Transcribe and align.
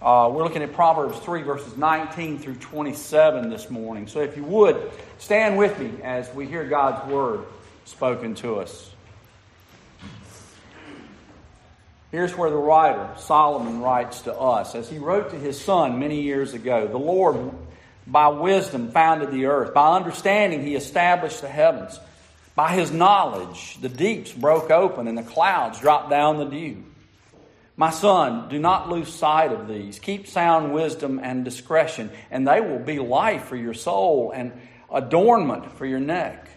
Uh, 0.00 0.30
we're 0.32 0.44
looking 0.44 0.62
at 0.62 0.72
Proverbs 0.74 1.18
3, 1.18 1.42
verses 1.42 1.76
19 1.76 2.38
through 2.38 2.54
27 2.54 3.50
this 3.50 3.68
morning. 3.68 4.06
So 4.06 4.20
if 4.20 4.36
you 4.36 4.44
would, 4.44 4.92
stand 5.18 5.58
with 5.58 5.76
me 5.80 5.90
as 6.04 6.32
we 6.32 6.46
hear 6.46 6.64
God's 6.64 7.10
word 7.10 7.40
spoken 7.84 8.36
to 8.36 8.60
us. 8.60 8.92
Here's 12.12 12.36
where 12.36 12.48
the 12.48 12.56
writer, 12.56 13.08
Solomon, 13.18 13.80
writes 13.80 14.22
to 14.22 14.34
us. 14.34 14.76
As 14.76 14.88
he 14.88 14.98
wrote 14.98 15.30
to 15.30 15.36
his 15.36 15.60
son 15.60 15.98
many 15.98 16.22
years 16.22 16.54
ago, 16.54 16.86
the 16.86 16.96
Lord, 16.96 17.50
by 18.06 18.28
wisdom, 18.28 18.92
founded 18.92 19.32
the 19.32 19.46
earth. 19.46 19.74
By 19.74 19.96
understanding, 19.96 20.64
he 20.64 20.76
established 20.76 21.40
the 21.40 21.48
heavens. 21.48 21.98
By 22.54 22.72
his 22.72 22.92
knowledge, 22.92 23.78
the 23.80 23.88
deeps 23.88 24.32
broke 24.32 24.70
open 24.70 25.08
and 25.08 25.18
the 25.18 25.24
clouds 25.24 25.80
dropped 25.80 26.08
down 26.08 26.38
the 26.38 26.44
dew. 26.44 26.84
My 27.78 27.90
son, 27.90 28.48
do 28.48 28.58
not 28.58 28.88
lose 28.88 29.08
sight 29.08 29.52
of 29.52 29.68
these. 29.68 30.00
Keep 30.00 30.26
sound 30.26 30.74
wisdom 30.74 31.20
and 31.22 31.44
discretion, 31.44 32.10
and 32.28 32.46
they 32.46 32.60
will 32.60 32.80
be 32.80 32.98
life 32.98 33.44
for 33.44 33.54
your 33.54 33.72
soul 33.72 34.32
and 34.34 34.50
adornment 34.92 35.70
for 35.78 35.86
your 35.86 36.00
neck. 36.00 36.50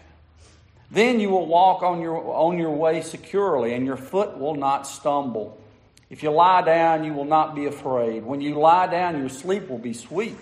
Then 0.90 1.20
you 1.20 1.30
will 1.30 1.46
walk 1.46 1.84
on 1.84 2.00
your, 2.00 2.16
on 2.16 2.58
your 2.58 2.72
way 2.72 3.02
securely, 3.02 3.72
and 3.72 3.86
your 3.86 3.96
foot 3.96 4.36
will 4.36 4.56
not 4.56 4.84
stumble. 4.84 5.62
If 6.10 6.24
you 6.24 6.30
lie 6.32 6.62
down, 6.62 7.04
you 7.04 7.14
will 7.14 7.24
not 7.24 7.54
be 7.54 7.66
afraid. 7.66 8.24
When 8.24 8.40
you 8.40 8.56
lie 8.56 8.88
down, 8.88 9.20
your 9.20 9.28
sleep 9.28 9.68
will 9.68 9.78
be 9.78 9.94
sweet. 9.94 10.36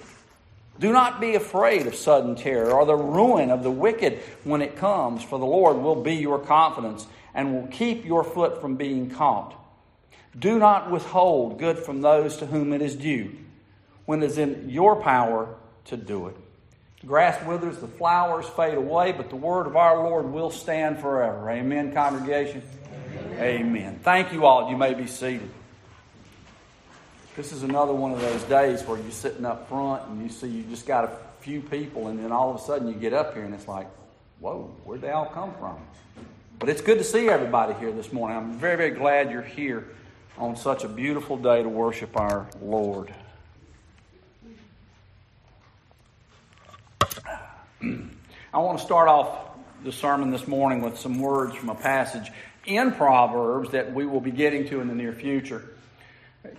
Do 0.78 0.94
not 0.94 1.20
be 1.20 1.34
afraid 1.34 1.88
of 1.88 1.94
sudden 1.94 2.36
terror 2.36 2.72
or 2.72 2.86
the 2.86 2.96
ruin 2.96 3.50
of 3.50 3.62
the 3.62 3.70
wicked 3.70 4.20
when 4.44 4.62
it 4.62 4.76
comes, 4.76 5.22
for 5.22 5.38
the 5.38 5.44
Lord 5.44 5.76
will 5.76 6.02
be 6.02 6.14
your 6.14 6.38
confidence 6.38 7.06
and 7.34 7.52
will 7.52 7.66
keep 7.66 8.06
your 8.06 8.24
foot 8.24 8.62
from 8.62 8.76
being 8.76 9.10
caught. 9.10 9.59
Do 10.38 10.58
not 10.58 10.90
withhold 10.90 11.58
good 11.58 11.78
from 11.78 12.02
those 12.02 12.36
to 12.38 12.46
whom 12.46 12.72
it 12.72 12.82
is 12.82 12.94
due, 12.94 13.36
when 14.06 14.22
it 14.22 14.26
is 14.26 14.38
in 14.38 14.70
your 14.70 14.96
power 14.96 15.54
to 15.86 15.96
do 15.96 16.28
it. 16.28 16.36
The 17.00 17.06
grass 17.06 17.44
withers, 17.46 17.78
the 17.78 17.88
flowers 17.88 18.46
fade 18.46 18.76
away, 18.76 19.12
but 19.12 19.30
the 19.30 19.36
word 19.36 19.66
of 19.66 19.76
our 19.76 19.96
Lord 19.96 20.26
will 20.26 20.50
stand 20.50 21.00
forever. 21.00 21.50
Amen, 21.50 21.92
congregation? 21.92 22.62
Amen. 23.34 23.40
Amen. 23.40 24.00
Thank 24.02 24.32
you 24.32 24.44
all. 24.44 24.70
You 24.70 24.76
may 24.76 24.94
be 24.94 25.06
seated. 25.06 25.50
This 27.36 27.52
is 27.52 27.62
another 27.62 27.94
one 27.94 28.12
of 28.12 28.20
those 28.20 28.42
days 28.44 28.82
where 28.82 28.98
you're 28.98 29.10
sitting 29.10 29.46
up 29.46 29.68
front 29.68 30.06
and 30.08 30.22
you 30.22 30.28
see 30.28 30.48
you 30.48 30.62
just 30.64 30.86
got 30.86 31.04
a 31.04 31.16
few 31.40 31.60
people, 31.62 32.08
and 32.08 32.22
then 32.22 32.32
all 32.32 32.54
of 32.54 32.60
a 32.60 32.64
sudden 32.64 32.86
you 32.86 32.94
get 32.94 33.14
up 33.14 33.34
here 33.34 33.44
and 33.44 33.54
it's 33.54 33.66
like, 33.66 33.86
whoa, 34.40 34.70
where'd 34.84 35.00
they 35.00 35.10
all 35.10 35.26
come 35.26 35.54
from? 35.54 35.78
But 36.58 36.68
it's 36.68 36.82
good 36.82 36.98
to 36.98 37.04
see 37.04 37.30
everybody 37.30 37.72
here 37.74 37.90
this 37.92 38.12
morning. 38.12 38.36
I'm 38.36 38.58
very, 38.58 38.76
very 38.76 38.90
glad 38.90 39.30
you're 39.30 39.40
here 39.40 39.88
on 40.38 40.56
such 40.56 40.84
a 40.84 40.88
beautiful 40.88 41.36
day 41.36 41.62
to 41.62 41.68
worship 41.68 42.16
our 42.16 42.46
Lord. 42.62 43.12
I 48.52 48.58
want 48.58 48.78
to 48.78 48.84
start 48.84 49.08
off 49.08 49.50
the 49.84 49.92
sermon 49.92 50.30
this 50.30 50.46
morning 50.46 50.82
with 50.82 50.98
some 50.98 51.20
words 51.20 51.54
from 51.54 51.68
a 51.68 51.74
passage 51.74 52.30
in 52.66 52.92
Proverbs 52.92 53.70
that 53.70 53.94
we 53.94 54.06
will 54.06 54.20
be 54.20 54.30
getting 54.30 54.68
to 54.68 54.80
in 54.80 54.88
the 54.88 54.94
near 54.94 55.12
future. 55.12 55.70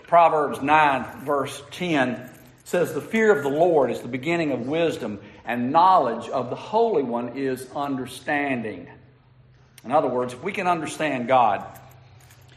Proverbs 0.07 0.61
9, 0.61 1.25
verse 1.25 1.61
10 1.71 2.29
says, 2.63 2.93
The 2.93 3.01
fear 3.01 3.35
of 3.35 3.43
the 3.43 3.49
Lord 3.49 3.91
is 3.91 3.99
the 4.01 4.07
beginning 4.07 4.51
of 4.51 4.67
wisdom, 4.67 5.19
and 5.45 5.71
knowledge 5.71 6.29
of 6.29 6.49
the 6.49 6.55
Holy 6.55 7.03
One 7.03 7.37
is 7.37 7.67
understanding. 7.75 8.87
In 9.83 9.91
other 9.91 10.07
words, 10.07 10.33
if 10.33 10.43
we 10.43 10.51
can 10.51 10.67
understand 10.67 11.27
God, 11.27 11.65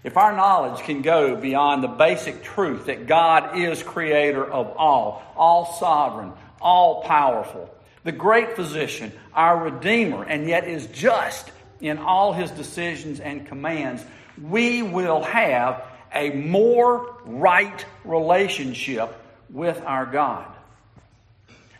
if 0.04 0.18
our 0.18 0.36
knowledge 0.36 0.84
can 0.84 1.00
go 1.00 1.34
beyond 1.34 1.82
the 1.82 1.88
basic 1.88 2.42
truth 2.42 2.86
that 2.86 3.06
God 3.06 3.58
is 3.58 3.82
creator 3.82 4.44
of 4.44 4.76
all, 4.76 5.22
all 5.34 5.72
sovereign, 5.80 6.32
all 6.60 7.02
powerful, 7.02 7.74
the 8.04 8.12
great 8.12 8.54
physician, 8.54 9.12
our 9.32 9.64
Redeemer, 9.64 10.22
and 10.22 10.46
yet 10.46 10.68
is 10.68 10.86
just 10.88 11.50
in 11.80 11.96
all 11.96 12.34
his 12.34 12.50
decisions 12.50 13.18
and 13.18 13.46
commands, 13.46 14.04
we 14.40 14.82
will 14.82 15.22
have 15.22 15.82
a 16.14 16.30
more 16.30 17.16
right 17.24 17.84
relationship 18.04 19.10
with 19.48 19.80
our 19.86 20.04
God. 20.04 20.46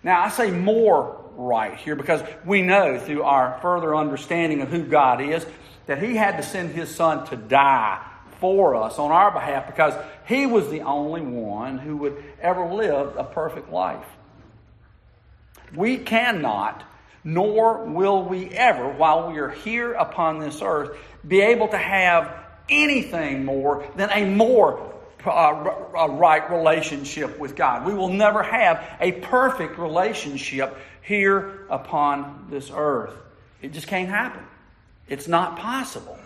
Now, 0.02 0.22
I 0.22 0.30
say 0.30 0.50
more 0.50 1.22
right 1.36 1.76
here 1.76 1.94
because 1.94 2.22
we 2.46 2.62
know 2.62 2.98
through 2.98 3.22
our 3.22 3.58
further 3.60 3.94
understanding 3.94 4.62
of 4.62 4.68
who 4.70 4.82
God 4.82 5.20
is 5.20 5.46
that 5.86 6.02
He 6.02 6.16
had 6.16 6.36
to 6.38 6.42
send 6.42 6.70
His 6.70 6.94
Son 6.94 7.26
to 7.26 7.36
die 7.36 8.02
for 8.40 8.74
us 8.76 8.98
on 8.98 9.10
our 9.10 9.30
behalf 9.30 9.66
because 9.66 9.94
he 10.26 10.46
was 10.46 10.68
the 10.68 10.82
only 10.82 11.20
one 11.20 11.78
who 11.78 11.96
would 11.98 12.22
ever 12.40 12.66
live 12.66 13.16
a 13.16 13.24
perfect 13.24 13.70
life. 13.70 14.06
We 15.74 15.98
cannot, 15.98 16.84
nor 17.24 17.84
will 17.84 18.22
we 18.22 18.50
ever, 18.50 18.88
while 18.88 19.30
we 19.30 19.38
are 19.38 19.50
here 19.50 19.92
upon 19.92 20.38
this 20.38 20.60
earth, 20.62 20.96
be 21.26 21.40
able 21.40 21.68
to 21.68 21.78
have 21.78 22.32
anything 22.68 23.44
more 23.44 23.86
than 23.96 24.10
a 24.10 24.24
more 24.24 24.94
uh, 25.26 26.08
right 26.10 26.50
relationship 26.50 27.38
with 27.38 27.56
God. 27.56 27.86
We 27.86 27.94
will 27.94 28.12
never 28.12 28.42
have 28.42 28.84
a 29.00 29.12
perfect 29.12 29.78
relationship 29.78 30.76
here 31.02 31.66
upon 31.70 32.46
this 32.50 32.70
earth. 32.74 33.14
It 33.62 33.72
just 33.72 33.86
can't 33.86 34.08
happen. 34.08 34.44
It's 35.08 35.28
not 35.28 35.58
possible. 35.58 36.18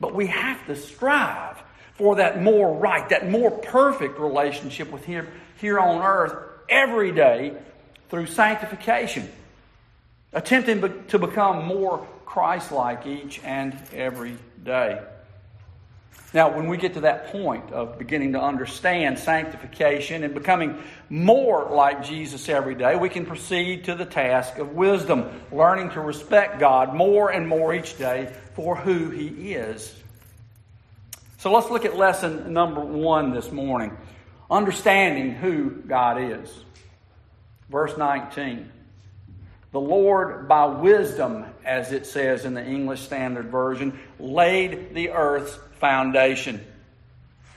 But 0.00 0.14
we 0.14 0.26
have 0.26 0.66
to 0.66 0.76
strive 0.76 1.62
for 1.94 2.16
that 2.16 2.42
more 2.42 2.74
right, 2.76 3.08
that 3.10 3.30
more 3.30 3.50
perfect 3.50 4.18
relationship 4.18 4.90
with 4.90 5.04
Him 5.04 5.26
here 5.60 5.78
on 5.78 6.02
earth 6.02 6.34
every 6.68 7.12
day 7.12 7.56
through 8.10 8.26
sanctification, 8.26 9.30
attempting 10.32 11.06
to 11.08 11.18
become 11.18 11.66
more 11.66 12.06
Christ 12.26 12.72
like 12.72 13.06
each 13.06 13.40
and 13.44 13.76
every 13.92 14.36
day. 14.62 15.00
Now, 16.32 16.56
when 16.56 16.66
we 16.66 16.76
get 16.76 16.94
to 16.94 17.00
that 17.02 17.28
point 17.28 17.70
of 17.70 17.96
beginning 17.96 18.32
to 18.32 18.40
understand 18.40 19.20
sanctification 19.20 20.24
and 20.24 20.34
becoming 20.34 20.82
more 21.08 21.70
like 21.70 22.02
Jesus 22.02 22.48
every 22.48 22.74
day, 22.74 22.96
we 22.96 23.08
can 23.08 23.24
proceed 23.24 23.84
to 23.84 23.94
the 23.94 24.04
task 24.04 24.58
of 24.58 24.72
wisdom, 24.74 25.28
learning 25.52 25.90
to 25.90 26.00
respect 26.00 26.58
God 26.58 26.92
more 26.92 27.30
and 27.30 27.46
more 27.46 27.72
each 27.72 27.96
day 27.98 28.32
for 28.54 28.74
who 28.74 29.10
He 29.10 29.54
is. 29.54 29.94
So 31.38 31.52
let's 31.52 31.70
look 31.70 31.84
at 31.84 31.96
lesson 31.96 32.52
number 32.52 32.80
one 32.80 33.32
this 33.32 33.52
morning 33.52 33.96
understanding 34.50 35.32
who 35.32 35.70
God 35.70 36.20
is. 36.20 36.64
Verse 37.70 37.96
19. 37.96 38.70
The 39.72 39.80
Lord, 39.80 40.46
by 40.46 40.66
wisdom, 40.66 41.44
as 41.64 41.92
it 41.92 42.06
says 42.06 42.44
in 42.44 42.54
the 42.54 42.64
English 42.64 43.00
Standard 43.00 43.46
Version, 43.46 43.98
laid 44.20 44.94
the 44.94 45.10
earth's 45.10 45.58
foundation. 45.84 46.64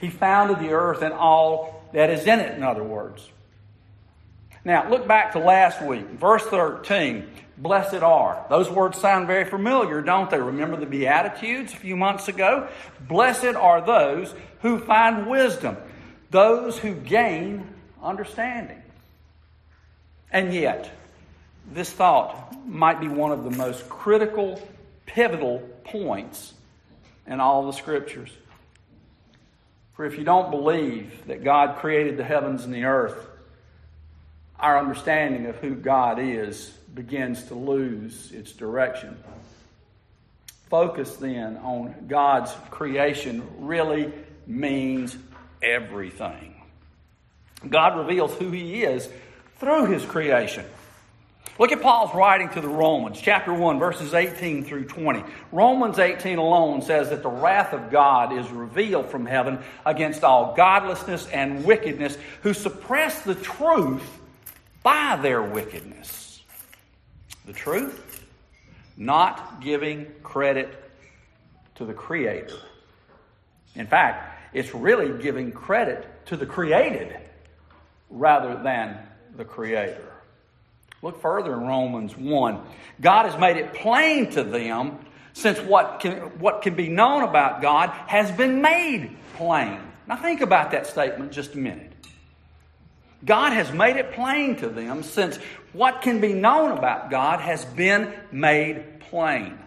He 0.01 0.09
founded 0.09 0.59
the 0.59 0.73
earth 0.73 1.01
and 1.01 1.13
all 1.13 1.81
that 1.93 2.09
is 2.09 2.27
in 2.27 2.41
it, 2.41 2.57
in 2.57 2.61
other 2.61 2.83
words. 2.83 3.25
Now, 4.65 4.89
look 4.89 5.07
back 5.07 5.31
to 5.31 5.39
last 5.39 5.81
week, 5.81 6.05
verse 6.09 6.43
13. 6.43 7.25
Blessed 7.57 8.03
are. 8.03 8.45
Those 8.49 8.69
words 8.69 8.99
sound 8.99 9.27
very 9.27 9.45
familiar, 9.45 10.01
don't 10.01 10.29
they? 10.29 10.39
Remember 10.39 10.75
the 10.75 10.85
Beatitudes 10.85 11.71
a 11.71 11.77
few 11.77 11.95
months 11.95 12.27
ago? 12.27 12.67
Blessed 12.99 13.55
are 13.55 13.79
those 13.79 14.35
who 14.61 14.77
find 14.79 15.27
wisdom, 15.27 15.77
those 16.29 16.77
who 16.77 16.95
gain 16.95 17.65
understanding. 18.03 18.81
And 20.33 20.53
yet, 20.53 20.91
this 21.71 21.89
thought 21.89 22.53
might 22.67 22.99
be 22.99 23.07
one 23.07 23.31
of 23.31 23.45
the 23.45 23.51
most 23.51 23.87
critical, 23.87 24.61
pivotal 25.05 25.59
points 25.85 26.55
in 27.27 27.39
all 27.39 27.65
the 27.65 27.73
scriptures. 27.73 28.31
For 29.93 30.05
if 30.05 30.17
you 30.17 30.23
don't 30.23 30.51
believe 30.51 31.25
that 31.27 31.43
God 31.43 31.77
created 31.77 32.17
the 32.17 32.23
heavens 32.23 32.63
and 32.63 32.73
the 32.73 32.85
earth, 32.85 33.17
our 34.59 34.77
understanding 34.77 35.45
of 35.47 35.55
who 35.57 35.75
God 35.75 36.19
is 36.19 36.69
begins 36.93 37.43
to 37.45 37.55
lose 37.55 38.31
its 38.31 38.51
direction. 38.51 39.17
Focus 40.69 41.15
then 41.15 41.57
on 41.57 42.07
God's 42.07 42.51
creation 42.71 43.43
really 43.59 44.11
means 44.45 45.15
everything. 45.61 46.55
God 47.67 47.97
reveals 47.97 48.33
who 48.35 48.51
He 48.51 48.83
is 48.83 49.09
through 49.59 49.85
His 49.85 50.05
creation. 50.05 50.65
Look 51.59 51.71
at 51.71 51.81
Paul's 51.81 52.13
writing 52.13 52.49
to 52.49 52.61
the 52.61 52.67
Romans, 52.67 53.19
chapter 53.19 53.51
1, 53.51 53.79
verses 53.79 54.13
18 54.13 54.63
through 54.63 54.85
20. 54.85 55.23
Romans 55.51 55.97
18 55.97 56.37
alone 56.37 56.83
says 56.83 57.09
that 57.09 57.23
the 57.23 57.29
wrath 57.29 57.73
of 57.73 57.89
God 57.89 58.31
is 58.31 58.47
revealed 58.51 59.09
from 59.09 59.25
heaven 59.25 59.59
against 59.85 60.23
all 60.23 60.53
godlessness 60.55 61.27
and 61.27 61.65
wickedness 61.65 62.17
who 62.43 62.53
suppress 62.53 63.21
the 63.21 63.33
truth 63.35 64.07
by 64.83 65.17
their 65.21 65.41
wickedness. 65.41 66.41
The 67.45 67.53
truth? 67.53 68.25
Not 68.95 69.61
giving 69.61 70.05
credit 70.21 70.69
to 71.75 71.85
the 71.85 71.93
Creator. 71.93 72.59
In 73.73 73.87
fact, 73.87 74.37
it's 74.53 74.73
really 74.73 75.21
giving 75.21 75.51
credit 75.51 76.25
to 76.27 76.37
the 76.37 76.45
created 76.45 77.15
rather 78.09 78.61
than 78.61 78.97
the 79.35 79.45
creator. 79.45 80.16
Look 81.01 81.21
further 81.21 81.53
in 81.53 81.61
Romans 81.61 82.17
1. 82.17 82.61
God 82.99 83.29
has 83.29 83.39
made 83.39 83.57
it 83.57 83.73
plain 83.73 84.31
to 84.31 84.43
them 84.43 84.99
since 85.33 85.59
what 85.59 85.99
can, 85.99 86.15
what 86.39 86.63
can 86.63 86.75
be 86.75 86.89
known 86.89 87.23
about 87.23 87.61
God 87.61 87.89
has 88.07 88.31
been 88.31 88.61
made 88.61 89.15
plain. 89.35 89.79
Now 90.07 90.15
think 90.15 90.41
about 90.41 90.71
that 90.71 90.87
statement 90.87 91.31
just 91.31 91.53
a 91.53 91.57
minute. 91.57 91.93
God 93.23 93.53
has 93.53 93.71
made 93.71 93.97
it 93.97 94.13
plain 94.13 94.55
to 94.57 94.69
them 94.69 95.03
since 95.03 95.37
what 95.73 96.01
can 96.01 96.21
be 96.21 96.33
known 96.33 96.75
about 96.75 97.11
God 97.11 97.39
has 97.39 97.63
been 97.65 98.13
made 98.31 98.99
plain. 99.01 99.57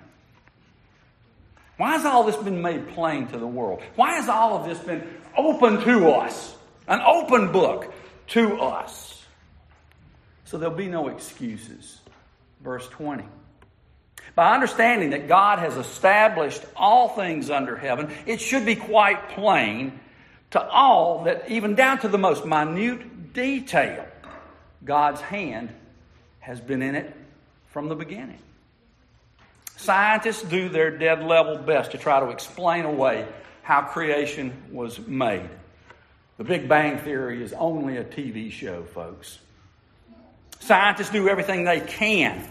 Why 1.76 1.92
has 1.92 2.04
all 2.04 2.24
this 2.24 2.36
been 2.36 2.62
made 2.62 2.88
plain 2.88 3.28
to 3.28 3.38
the 3.38 3.46
world? 3.46 3.80
Why 3.96 4.14
has 4.14 4.28
all 4.28 4.56
of 4.58 4.68
this 4.68 4.78
been 4.78 5.06
open 5.36 5.80
to 5.82 6.10
us? 6.10 6.56
An 6.86 7.00
open 7.00 7.52
book 7.52 7.92
to 8.28 8.60
us. 8.60 9.19
So 10.50 10.58
there'll 10.58 10.74
be 10.74 10.88
no 10.88 11.06
excuses. 11.06 12.00
Verse 12.60 12.88
20. 12.88 13.22
By 14.34 14.52
understanding 14.52 15.10
that 15.10 15.28
God 15.28 15.60
has 15.60 15.76
established 15.76 16.64
all 16.74 17.10
things 17.10 17.50
under 17.50 17.76
heaven, 17.76 18.12
it 18.26 18.40
should 18.40 18.66
be 18.66 18.74
quite 18.74 19.28
plain 19.28 20.00
to 20.50 20.60
all 20.60 21.22
that, 21.24 21.48
even 21.48 21.76
down 21.76 22.00
to 22.00 22.08
the 22.08 22.18
most 22.18 22.44
minute 22.44 23.32
detail, 23.32 24.04
God's 24.84 25.20
hand 25.20 25.72
has 26.40 26.60
been 26.60 26.82
in 26.82 26.96
it 26.96 27.14
from 27.68 27.88
the 27.88 27.94
beginning. 27.94 28.40
Scientists 29.76 30.42
do 30.42 30.68
their 30.68 30.90
dead 30.90 31.22
level 31.22 31.58
best 31.58 31.92
to 31.92 31.98
try 31.98 32.18
to 32.18 32.30
explain 32.30 32.86
away 32.86 33.24
how 33.62 33.82
creation 33.82 34.52
was 34.72 34.98
made. 34.98 35.48
The 36.38 36.44
Big 36.44 36.68
Bang 36.68 36.98
Theory 36.98 37.40
is 37.40 37.52
only 37.52 37.98
a 37.98 38.04
TV 38.04 38.50
show, 38.50 38.82
folks. 38.82 39.38
Scientists 40.60 41.10
do 41.10 41.28
everything 41.28 41.64
they 41.64 41.80
can 41.80 42.46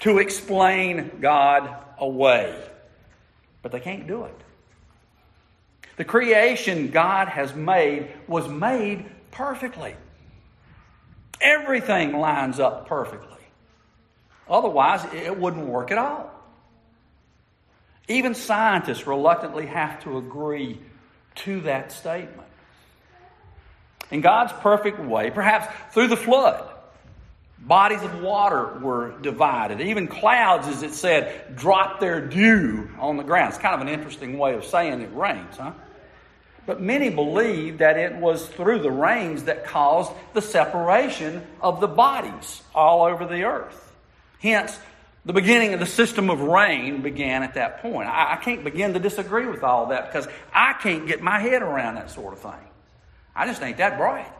to 0.00 0.18
explain 0.18 1.18
God 1.20 1.76
away, 1.98 2.56
but 3.62 3.72
they 3.72 3.80
can't 3.80 4.06
do 4.06 4.24
it. 4.24 4.34
The 5.96 6.04
creation 6.04 6.90
God 6.90 7.28
has 7.28 7.54
made 7.54 8.08
was 8.26 8.48
made 8.48 9.04
perfectly. 9.30 9.94
Everything 11.40 12.18
lines 12.18 12.58
up 12.58 12.88
perfectly. 12.88 13.28
Otherwise, 14.48 15.04
it 15.12 15.38
wouldn't 15.38 15.66
work 15.66 15.90
at 15.90 15.98
all. 15.98 16.30
Even 18.08 18.34
scientists 18.34 19.06
reluctantly 19.06 19.66
have 19.66 20.02
to 20.04 20.18
agree 20.18 20.80
to 21.34 21.60
that 21.62 21.92
statement. 21.92 22.48
In 24.10 24.20
God's 24.20 24.52
perfect 24.54 24.98
way, 24.98 25.30
perhaps 25.30 25.72
through 25.94 26.08
the 26.08 26.16
flood, 26.16 26.68
Bodies 27.62 28.02
of 28.02 28.20
water 28.20 28.78
were 28.80 29.14
divided. 29.20 29.80
Even 29.80 30.08
clouds, 30.08 30.66
as 30.66 30.82
it 30.82 30.94
said, 30.94 31.54
dropped 31.56 32.00
their 32.00 32.20
dew 32.20 32.90
on 32.98 33.16
the 33.16 33.22
ground. 33.22 33.50
It's 33.54 33.62
kind 33.62 33.74
of 33.74 33.80
an 33.80 33.88
interesting 33.88 34.36
way 34.36 34.54
of 34.54 34.64
saying 34.64 35.00
it 35.00 35.14
rains, 35.14 35.56
huh? 35.56 35.72
But 36.66 36.80
many 36.80 37.08
believe 37.10 37.78
that 37.78 37.98
it 37.98 38.16
was 38.16 38.46
through 38.46 38.80
the 38.80 38.90
rains 38.90 39.44
that 39.44 39.64
caused 39.64 40.12
the 40.32 40.42
separation 40.42 41.46
of 41.60 41.80
the 41.80 41.86
bodies 41.86 42.62
all 42.74 43.04
over 43.04 43.26
the 43.26 43.44
earth. 43.44 43.92
Hence, 44.40 44.76
the 45.24 45.32
beginning 45.32 45.72
of 45.72 45.78
the 45.78 45.86
system 45.86 46.30
of 46.30 46.40
rain 46.40 47.02
began 47.02 47.44
at 47.44 47.54
that 47.54 47.80
point. 47.80 48.08
I, 48.08 48.34
I 48.34 48.36
can't 48.36 48.64
begin 48.64 48.94
to 48.94 48.98
disagree 48.98 49.46
with 49.46 49.62
all 49.62 49.86
that 49.86 50.12
because 50.12 50.26
I 50.52 50.72
can't 50.72 51.06
get 51.06 51.22
my 51.22 51.38
head 51.38 51.62
around 51.62 51.94
that 51.94 52.10
sort 52.10 52.32
of 52.32 52.40
thing. 52.40 52.68
I 53.36 53.46
just 53.46 53.62
ain't 53.62 53.78
that 53.78 53.98
bright. 53.98 54.32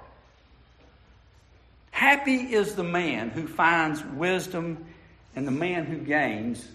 Happy 1.93 2.35
is 2.35 2.75
the 2.75 2.83
man 2.83 3.31
who 3.31 3.47
finds 3.47 4.03
wisdom 4.03 4.85
and 5.37 5.47
the 5.47 5.53
man 5.53 5.85
who 5.85 5.99
gains 5.99 6.67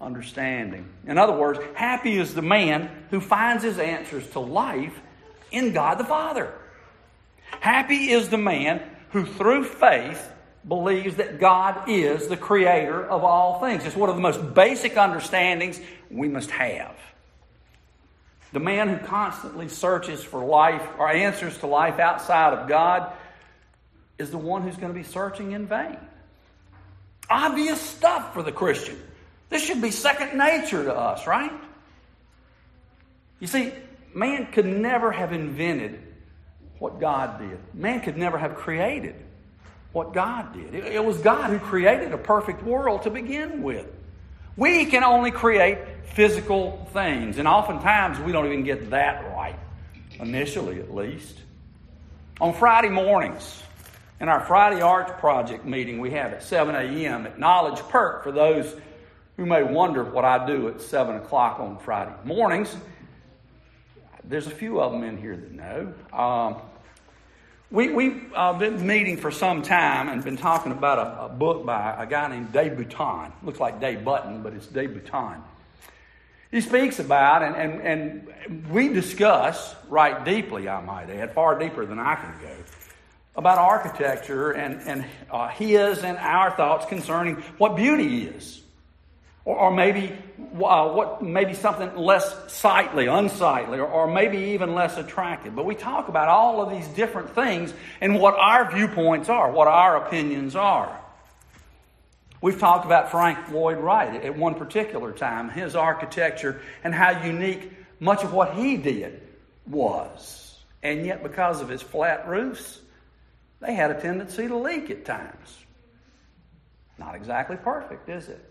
understanding. 0.00 0.86
In 1.06 1.16
other 1.16 1.32
words, 1.32 1.58
happy 1.74 2.18
is 2.18 2.34
the 2.34 2.42
man 2.42 2.90
who 3.10 3.20
finds 3.20 3.62
his 3.64 3.78
answers 3.78 4.28
to 4.30 4.40
life 4.40 5.00
in 5.50 5.72
God 5.72 5.98
the 5.98 6.04
Father. 6.04 6.52
Happy 7.60 8.10
is 8.10 8.28
the 8.28 8.36
man 8.36 8.82
who, 9.10 9.24
through 9.24 9.64
faith, 9.64 10.30
believes 10.66 11.16
that 11.16 11.40
God 11.40 11.88
is 11.88 12.26
the 12.26 12.36
creator 12.36 13.02
of 13.02 13.24
all 13.24 13.60
things. 13.60 13.84
It's 13.84 13.96
one 13.96 14.10
of 14.10 14.16
the 14.16 14.22
most 14.22 14.54
basic 14.54 14.96
understandings 14.96 15.80
we 16.10 16.28
must 16.28 16.50
have. 16.50 16.96
The 18.52 18.60
man 18.60 18.88
who 18.88 19.06
constantly 19.06 19.68
searches 19.68 20.22
for 20.22 20.44
life 20.44 20.86
or 20.98 21.08
answers 21.08 21.56
to 21.58 21.66
life 21.66 21.98
outside 21.98 22.54
of 22.54 22.68
God 22.68 23.12
is 24.18 24.30
the 24.30 24.38
one 24.38 24.62
who's 24.62 24.76
going 24.76 24.92
to 24.92 24.98
be 24.98 25.04
searching 25.04 25.52
in 25.52 25.66
vain. 25.66 25.96
Obvious 27.30 27.80
stuff 27.80 28.34
for 28.34 28.42
the 28.42 28.52
Christian. 28.52 29.00
This 29.48 29.62
should 29.62 29.80
be 29.80 29.90
second 29.90 30.36
nature 30.36 30.84
to 30.84 30.94
us, 30.94 31.26
right? 31.26 31.52
You 33.40 33.46
see, 33.46 33.72
man 34.14 34.50
could 34.52 34.66
never 34.66 35.12
have 35.12 35.32
invented 35.32 36.00
what 36.78 37.00
God 37.00 37.38
did. 37.38 37.58
Man 37.74 38.00
could 38.00 38.16
never 38.16 38.38
have 38.38 38.56
created 38.56 39.14
what 39.92 40.12
God 40.12 40.52
did. 40.52 40.74
It, 40.74 41.04
was 41.04 41.18
God 41.18 41.50
who 41.50 41.58
created 41.58 42.12
a 42.12 42.18
perfect 42.18 42.62
world 42.62 43.02
to 43.02 43.10
begin 43.10 43.62
with. 43.62 43.86
We 44.56 44.86
can 44.86 45.04
only 45.04 45.30
create 45.30 45.78
physical 46.14 46.88
things, 46.92 47.38
and 47.38 47.46
oftentimes 47.46 48.18
we 48.18 48.32
don't 48.32 48.46
even 48.46 48.64
get 48.64 48.90
that 48.90 49.24
right, 49.34 49.58
initially 50.18 50.80
at 50.80 50.94
least. 50.94 51.38
On 52.40 52.52
Friday 52.52 52.88
mornings, 52.88 53.62
in 54.20 54.28
our 54.28 54.40
Friday 54.40 54.80
Arts 54.80 55.12
Project 55.18 55.64
meeting 55.64 56.00
we 56.00 56.10
have 56.10 56.32
at 56.32 56.42
7 56.42 56.74
a.m. 56.74 57.26
at 57.26 57.38
Knowledge 57.38 57.80
Perk 57.88 58.24
for 58.24 58.32
those 58.32 58.74
who 59.36 59.46
may 59.46 59.62
wonder 59.62 60.02
what 60.02 60.24
I 60.24 60.44
do 60.46 60.68
at 60.68 60.80
7 60.80 61.16
o'clock 61.16 61.60
on 61.60 61.78
Friday 61.78 62.12
mornings. 62.24 62.76
There's 64.24 64.46
a 64.46 64.50
few 64.50 64.80
of 64.80 64.92
them 64.92 65.04
in 65.04 65.16
here 65.16 65.36
that 65.36 65.52
know. 65.52 65.94
Um, 66.12 66.56
we, 67.70 67.90
we've 67.90 68.32
uh, 68.34 68.54
been 68.54 68.84
meeting 68.86 69.18
for 69.18 69.30
some 69.30 69.62
time 69.62 70.08
and 70.08 70.24
been 70.24 70.36
talking 70.36 70.72
about 70.72 70.98
a, 70.98 71.24
a 71.26 71.28
book 71.28 71.64
by 71.64 71.94
a 72.02 72.06
guy 72.06 72.28
named 72.28 72.52
Dave 72.52 72.76
Bouton. 72.76 73.32
Looks 73.42 73.60
like 73.60 73.80
Dave 73.80 74.04
Button, 74.04 74.42
but 74.42 74.54
it's 74.54 74.66
Dave 74.66 74.94
Bouton. 74.94 75.42
He 76.50 76.62
speaks 76.62 76.98
about, 76.98 77.42
and, 77.42 77.54
and, 77.54 77.80
and 77.82 78.68
we 78.70 78.88
discuss 78.88 79.76
right 79.88 80.24
deeply, 80.24 80.68
I 80.68 80.80
might 80.80 81.10
add, 81.10 81.34
far 81.34 81.58
deeper 81.58 81.84
than 81.84 81.98
I 81.98 82.14
can 82.14 82.34
go, 82.40 82.54
about 83.38 83.56
architecture 83.56 84.50
and, 84.50 84.80
and 84.80 85.04
uh, 85.30 85.46
his 85.48 86.02
and 86.02 86.18
our 86.18 86.50
thoughts 86.50 86.84
concerning 86.86 87.36
what 87.56 87.76
beauty 87.76 88.24
is. 88.24 88.60
Or, 89.44 89.56
or 89.56 89.70
maybe 89.70 90.12
uh, 90.60 90.88
what 90.88 91.22
maybe 91.22 91.54
something 91.54 91.96
less 91.96 92.52
sightly, 92.52 93.06
unsightly, 93.06 93.78
or, 93.78 93.86
or 93.86 94.12
maybe 94.12 94.38
even 94.54 94.74
less 94.74 94.98
attractive. 94.98 95.54
But 95.54 95.66
we 95.66 95.76
talk 95.76 96.08
about 96.08 96.26
all 96.26 96.60
of 96.60 96.70
these 96.70 96.86
different 96.88 97.36
things 97.36 97.72
and 98.00 98.18
what 98.18 98.34
our 98.34 98.74
viewpoints 98.74 99.28
are, 99.28 99.52
what 99.52 99.68
our 99.68 100.04
opinions 100.04 100.56
are. 100.56 101.00
We've 102.40 102.58
talked 102.58 102.86
about 102.86 103.12
Frank 103.12 103.50
Lloyd 103.52 103.78
Wright 103.78 104.24
at 104.24 104.36
one 104.36 104.56
particular 104.56 105.12
time, 105.12 105.48
his 105.48 105.76
architecture, 105.76 106.60
and 106.82 106.92
how 106.92 107.24
unique 107.24 107.70
much 108.00 108.24
of 108.24 108.32
what 108.32 108.54
he 108.54 108.76
did 108.76 109.22
was. 109.64 110.56
And 110.82 111.06
yet, 111.06 111.22
because 111.22 111.60
of 111.60 111.68
his 111.68 111.82
flat 111.82 112.28
roofs, 112.28 112.80
they 113.60 113.74
had 113.74 113.90
a 113.90 114.00
tendency 114.00 114.48
to 114.48 114.56
leak 114.56 114.90
at 114.90 115.04
times. 115.04 115.58
Not 116.98 117.14
exactly 117.14 117.56
perfect, 117.56 118.08
is 118.08 118.28
it? 118.28 118.44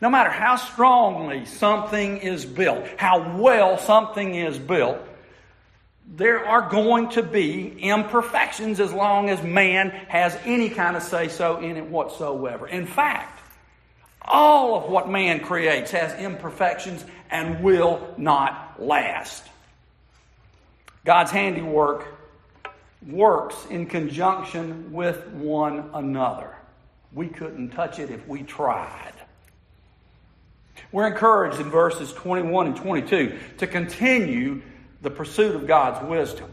No 0.00 0.10
matter 0.10 0.30
how 0.30 0.56
strongly 0.56 1.46
something 1.46 2.18
is 2.18 2.44
built, 2.44 2.86
how 2.96 3.38
well 3.38 3.78
something 3.78 4.34
is 4.34 4.58
built, 4.58 4.98
there 6.06 6.46
are 6.46 6.68
going 6.68 7.08
to 7.10 7.22
be 7.22 7.68
imperfections 7.80 8.78
as 8.78 8.92
long 8.92 9.30
as 9.30 9.42
man 9.42 9.90
has 10.08 10.38
any 10.44 10.68
kind 10.68 10.96
of 10.96 11.02
say 11.02 11.28
so 11.28 11.58
in 11.58 11.76
it 11.76 11.86
whatsoever. 11.86 12.68
In 12.68 12.86
fact, 12.86 13.40
all 14.22 14.76
of 14.76 14.90
what 14.90 15.08
man 15.08 15.40
creates 15.40 15.90
has 15.92 16.12
imperfections 16.20 17.04
and 17.30 17.62
will 17.62 18.14
not 18.16 18.76
last. 18.78 19.44
God's 21.04 21.30
handiwork 21.30 22.15
works 23.06 23.56
in 23.70 23.86
conjunction 23.86 24.92
with 24.92 25.26
one 25.28 25.90
another. 25.94 26.54
We 27.12 27.28
couldn't 27.28 27.70
touch 27.70 27.98
it 27.98 28.10
if 28.10 28.26
we 28.26 28.42
tried. 28.42 29.12
We're 30.92 31.06
encouraged 31.06 31.60
in 31.60 31.70
verses 31.70 32.12
21 32.12 32.68
and 32.68 32.76
22 32.76 33.38
to 33.58 33.66
continue 33.66 34.62
the 35.02 35.10
pursuit 35.10 35.54
of 35.54 35.66
God's 35.66 36.06
wisdom. 36.06 36.52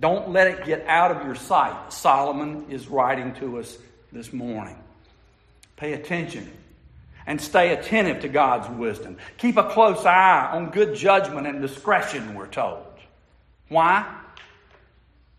Don't 0.00 0.30
let 0.30 0.48
it 0.48 0.66
get 0.66 0.86
out 0.86 1.10
of 1.10 1.24
your 1.24 1.34
sight. 1.34 1.92
Solomon 1.92 2.66
is 2.68 2.88
writing 2.88 3.34
to 3.34 3.58
us 3.58 3.78
this 4.12 4.32
morning. 4.32 4.76
Pay 5.76 5.94
attention 5.94 6.50
and 7.26 7.40
stay 7.40 7.72
attentive 7.72 8.20
to 8.20 8.28
God's 8.28 8.68
wisdom. 8.76 9.16
Keep 9.38 9.56
a 9.56 9.70
close 9.70 10.04
eye 10.04 10.50
on 10.52 10.70
good 10.70 10.94
judgment 10.94 11.46
and 11.46 11.62
discretion, 11.62 12.34
we're 12.34 12.46
told. 12.46 12.84
Why? 13.68 14.20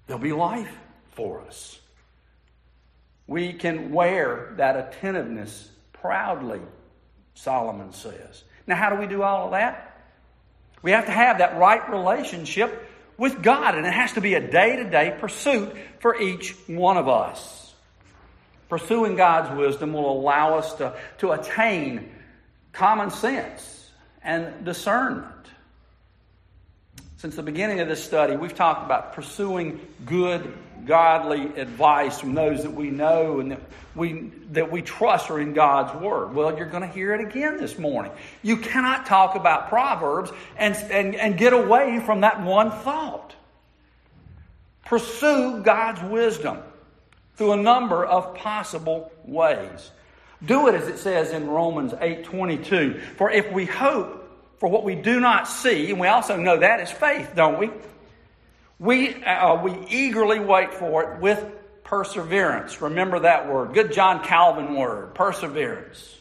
There'll 0.08 0.22
be 0.22 0.34
life 0.34 0.76
for 1.12 1.42
us. 1.42 1.80
We 3.28 3.54
can 3.54 3.92
wear 3.92 4.54
that 4.58 4.76
attentiveness 4.76 5.70
proudly, 5.94 6.62
Solomon 7.34 7.92
says. 7.92 8.44
Now, 8.68 8.76
how 8.76 8.90
do 8.92 8.98
we 8.98 9.08
do 9.08 9.24
all 9.24 9.46
of 9.46 9.52
that? 9.52 9.92
We 10.82 10.92
have 10.92 11.08
to 11.08 11.12
have 11.12 11.40
that 11.40 11.58
right 11.58 11.90
relationship 11.90 12.88
with 13.18 13.42
God, 13.42 13.76
and 13.76 13.88
it 13.88 13.94
has 13.94 14.14
to 14.14 14.22
be 14.22 14.36
a 14.36 14.52
day 14.52 14.76
to 14.76 14.90
day 14.90 15.16
pursuit 15.20 15.74
for 16.00 16.20
each 16.20 16.56
one 16.68 16.98
of 16.98 17.08
us. 17.08 17.74
Pursuing 18.70 19.16
God's 19.16 19.58
wisdom 19.58 19.94
will 19.94 20.12
allow 20.12 20.58
us 20.58 20.74
to, 20.76 20.96
to 21.20 21.32
attain 21.32 22.12
common 22.72 23.10
sense 23.10 23.90
and 24.24 24.66
discernment. 24.66 25.45
Since 27.18 27.36
the 27.36 27.44
beginning 27.44 27.80
of 27.80 27.88
this 27.88 28.04
study, 28.04 28.36
we've 28.36 28.56
talked 28.56 28.86
about 28.86 29.14
pursuing 29.14 29.80
good, 30.06 30.54
godly 30.86 31.44
advice 31.60 32.20
from 32.20 32.34
those 32.34 32.64
that 32.64 32.74
we 32.74 32.90
know 32.90 33.40
and 33.40 33.52
that 33.52 33.62
we, 33.96 34.32
that 34.52 34.70
we 34.70 34.82
trust 34.82 35.30
are 35.32 35.40
in 35.40 35.54
God's 35.54 36.00
Word. 36.02 36.36
Well, 36.36 36.58
you're 36.58 36.68
going 36.68 36.84
to 36.84 36.94
hear 36.94 37.14
it 37.14 37.22
again 37.22 37.58
this 37.58 37.80
morning. 37.80 38.12
You 38.44 38.58
cannot 38.58 39.06
talk 39.06 39.36
about 39.36 39.70
Proverbs 39.70 40.32
and, 40.58 40.76
and, 40.92 41.16
and 41.16 41.38
get 41.38 41.54
away 41.54 42.02
from 42.06 42.22
that 42.22 42.44
one 42.44 42.70
thought. 42.70 43.34
Pursue 44.84 45.64
God's 45.64 46.04
wisdom 46.04 46.60
through 47.38 47.54
a 47.54 47.58
number 47.58 48.06
of 48.06 48.36
possible 48.36 49.12
ways. 49.24 49.92
Do 50.44 50.68
it 50.68 50.76
as 50.76 50.88
it 50.90 51.00
says 51.00 51.32
in 51.32 51.48
Romans 51.48 51.94
8:22. 51.94 53.02
For 53.16 53.32
if 53.32 53.52
we 53.52 53.66
hope 53.66 54.25
for 54.60 54.70
what 54.70 54.84
we 54.84 54.96
do 54.96 55.20
not 55.20 55.48
see, 55.48 55.90
and 55.90 56.00
we 56.00 56.08
also 56.08 56.38
know 56.38 56.58
that 56.58 56.80
is 56.80 56.92
faith, 56.92 57.32
don't 57.36 57.60
we? 57.60 57.70
We, 58.80 59.24
uh, 59.24 59.62
we 59.62 59.88
eagerly 59.90 60.40
wait 60.40 60.74
for 60.74 61.04
it 61.04 61.22
with 61.22 61.44
perseverance. 61.84 62.82
Remember 62.82 63.20
that 63.20 63.50
word. 63.52 63.74
Good 63.74 63.94
John 63.94 64.24
Calvin 64.24 64.76
word, 64.76 65.16
perseverance. 65.16 66.18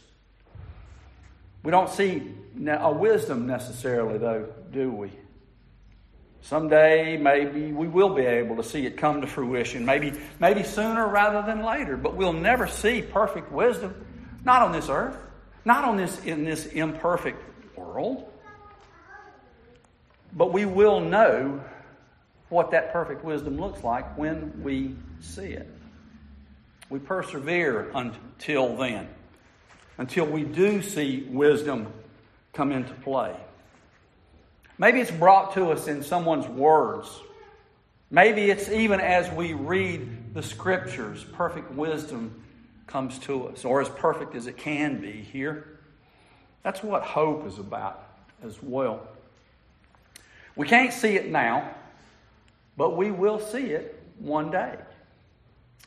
We 1.63 1.71
don't 1.71 1.91
see 1.91 2.35
a 2.69 2.93
wisdom 2.93 3.47
necessarily, 3.47 4.19
though, 4.19 4.53
do 4.71 4.91
we? 4.91 5.11
Someday, 6.43 7.17
maybe 7.17 7.73
we 7.73 7.89
will 7.89 8.15
be 8.15 8.27
able 8.27 8.57
to 8.57 8.63
see 8.63 8.85
it 8.85 8.99
come 8.99 9.23
to 9.23 9.27
fruition. 9.27 9.87
Maybe, 9.87 10.13
maybe 10.39 10.63
sooner 10.63 11.09
rather 11.09 11.41
than 11.47 11.65
later. 11.65 11.97
But 11.97 12.17
we'll 12.17 12.35
never 12.35 12.67
see 12.67 13.01
perfect 13.01 13.51
wisdom. 13.51 13.95
Not 14.45 14.61
on 14.61 14.73
this 14.73 14.91
earth. 14.91 15.17
Not 15.65 15.85
on 15.85 15.97
this 15.97 16.23
in 16.25 16.45
this 16.45 16.67
imperfect 16.67 17.43
world. 17.77 18.31
But 20.33 20.53
we 20.53 20.65
will 20.65 21.01
know 21.01 21.63
what 22.49 22.71
that 22.73 22.93
perfect 22.93 23.25
wisdom 23.25 23.59
looks 23.59 23.83
like 23.83 24.17
when 24.19 24.63
we 24.63 24.97
see 25.21 25.47
it. 25.47 25.69
We 26.91 26.99
persevere 26.99 27.91
until 27.95 28.77
then, 28.77 29.09
until 29.99 30.27
we 30.27 30.45
do 30.45 30.83
see 30.83 31.27
wisdom 31.31 31.93
come 32.53 32.73
into 32.73 32.93
play. 32.95 33.35
Maybe 34.77 35.01
it's 35.01 35.11
brought 35.11 35.55
to 35.55 35.71
us 35.71 35.87
in 35.87 36.03
someone's 36.03 36.47
words. 36.47 37.09
Maybe 38.11 38.51
it's 38.51 38.69
even 38.69 39.01
as 39.01 39.31
we 39.31 39.55
read 39.55 40.35
the 40.35 40.43
scriptures, 40.43 41.25
perfect 41.33 41.73
wisdom 41.73 42.43
comes 42.87 43.19
to 43.21 43.49
us, 43.49 43.65
or 43.65 43.81
as 43.81 43.89
perfect 43.89 44.35
as 44.35 44.47
it 44.47 44.57
can 44.57 45.01
be 45.01 45.13
here. 45.13 45.74
That's 46.65 46.83
what 46.83 47.03
hope 47.03 47.47
is 47.47 47.59
about 47.61 48.03
as 48.43 48.61
well. 48.61 49.07
We 50.57 50.67
can't 50.67 50.93
see 50.93 51.15
it 51.15 51.31
now, 51.31 51.71
but 52.77 52.97
we 52.97 53.13
will 53.13 53.39
see 53.39 53.67
it 53.67 54.03
one 54.19 54.51
day 54.51 54.77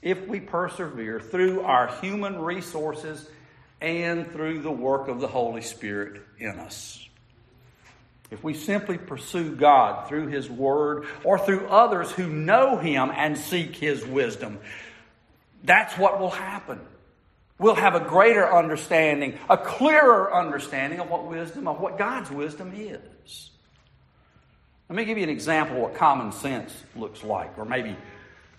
if 0.02 0.28
we 0.28 0.40
persevere 0.40 1.20
through 1.20 1.62
our 1.62 1.88
human 2.00 2.40
resources 2.40 3.28
and 3.82 4.32
through 4.32 4.62
the 4.62 4.72
work 4.72 5.08
of 5.08 5.20
the 5.20 5.28
Holy 5.28 5.62
Spirit 5.62 6.22
in 6.38 6.60
us. 6.60 7.04
If 8.30 8.44
we 8.44 8.54
simply 8.54 8.98
pursue 8.98 9.56
God 9.56 10.08
through 10.08 10.28
His 10.28 10.50
Word 10.50 11.08
or 11.24 11.40
through 11.40 11.68
others 11.68 12.12
who 12.12 12.28
know 12.28 12.78
Him 12.78 13.12
and 13.16 13.38
seek 13.38 13.76
His 13.76 14.06
wisdom, 14.06 14.60
that's 15.64 15.98
what 15.98 16.20
will 16.20 16.30
happen. 16.30 16.80
We'll 17.60 17.76
have 17.76 17.96
a 17.96 18.00
greater 18.00 18.52
understanding, 18.54 19.38
a 19.50 19.58
clearer 19.58 20.34
understanding 20.34 21.00
of 21.00 21.10
what 21.10 21.26
wisdom, 21.26 21.68
of 21.68 21.80
what 21.80 21.98
God's 21.98 22.30
wisdom 22.30 22.72
is. 22.76 23.50
Let 24.90 24.96
me 24.96 25.06
give 25.06 25.18
you 25.18 25.24
an 25.24 25.30
example 25.30 25.78
of 25.78 25.82
what 25.82 25.96
common 25.96 26.32
sense 26.32 26.74
looks 26.96 27.24
like, 27.24 27.58
or 27.58 27.66
maybe 27.66 27.96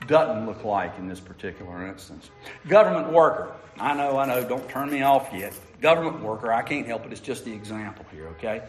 doesn't 0.06 0.46
look 0.46 0.64
like 0.64 0.98
in 0.98 1.08
this 1.08 1.20
particular 1.20 1.86
instance. 1.86 2.30
Government 2.66 3.12
worker. 3.12 3.54
I 3.78 3.94
know, 3.94 4.18
I 4.18 4.26
know, 4.26 4.46
don't 4.46 4.68
turn 4.68 4.90
me 4.90 5.02
off 5.02 5.30
yet. 5.32 5.54
Government 5.80 6.20
worker, 6.20 6.52
I 6.52 6.62
can't 6.62 6.86
help 6.86 7.06
it, 7.06 7.12
it's 7.12 7.20
just 7.20 7.44
the 7.44 7.52
example 7.52 8.04
here, 8.10 8.26
okay? 8.28 8.62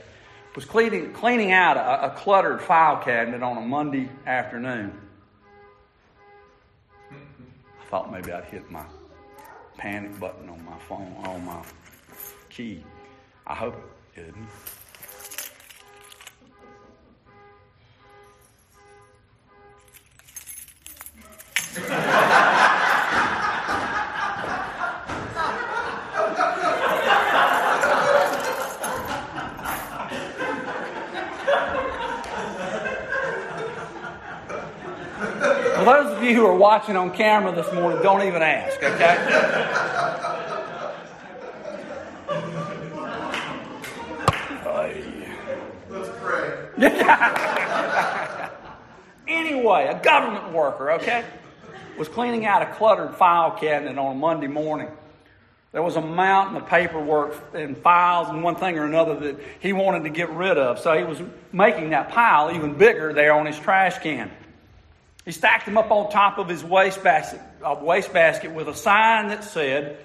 Was 0.56 0.66
cleaning, 0.66 1.14
cleaning 1.14 1.52
out 1.54 1.78
a, 1.78 2.08
a 2.08 2.10
cluttered 2.12 2.62
file 2.62 2.98
cabinet 2.98 3.42
on 3.42 3.58
a 3.58 3.62
Monday 3.62 4.10
afternoon. 4.26 5.00
I 7.12 7.86
thought 7.90 8.12
maybe 8.12 8.32
I'd 8.32 8.44
hit 8.46 8.70
my 8.70 8.84
panic 9.80 10.20
button 10.20 10.50
on 10.50 10.64
my 10.66 10.78
phone, 10.90 11.16
on 11.24 11.46
my 11.46 11.64
key. 12.50 12.84
I 13.48 13.56
hope 13.56 13.82
it 14.14 14.26
didn't. 14.26 14.50
For 35.80 35.86
those 35.86 36.18
of 36.18 36.22
you 36.22 36.36
who 36.36 36.46
are 36.46 36.58
watching 36.58 36.98
on 36.98 37.12
camera 37.12 37.54
this 37.54 37.74
morning, 37.74 38.04
don't 38.04 38.28
even 38.28 38.42
ask, 38.42 38.84
okay? 38.84 39.16
Let's 45.90 46.10
pray. 46.20 46.68
anyway, 49.28 49.88
a 49.88 49.98
government 50.04 50.52
worker, 50.52 50.92
okay? 50.92 51.24
was 51.98 52.10
cleaning 52.10 52.46
out 52.46 52.62
a 52.62 52.66
cluttered 52.74 53.16
file 53.16 53.52
cabinet 53.52 53.98
on 53.98 54.18
a 54.18 54.20
Monday 54.20 54.48
morning. 54.48 54.90
There 55.72 55.82
was 55.82 55.96
a 55.96 56.02
mountain 56.02 56.58
of 56.58 56.68
paperwork 56.68 57.54
and 57.54 57.78
files 57.78 58.28
and 58.28 58.44
one 58.44 58.56
thing 58.56 58.78
or 58.78 58.84
another 58.84 59.18
that 59.18 59.40
he 59.62 59.72
wanted 59.72 60.04
to 60.04 60.10
get 60.10 60.30
rid 60.32 60.58
of. 60.58 60.80
So 60.80 60.98
he 60.98 61.06
was 61.06 61.22
making 61.54 61.92
that 61.92 62.10
pile 62.10 62.54
even 62.54 62.74
bigger 62.74 63.14
there 63.14 63.34
on 63.34 63.46
his 63.46 63.58
trash 63.58 64.00
can. 64.00 64.30
He 65.30 65.34
stacked 65.34 65.66
them 65.66 65.78
up 65.78 65.92
on 65.92 66.10
top 66.10 66.40
of 66.40 66.50
his 66.50 66.64
wastebasket, 66.64 67.40
uh, 67.64 67.76
wastebasket 67.80 68.50
with 68.50 68.68
a 68.68 68.74
sign 68.74 69.28
that 69.28 69.44
said, 69.44 70.00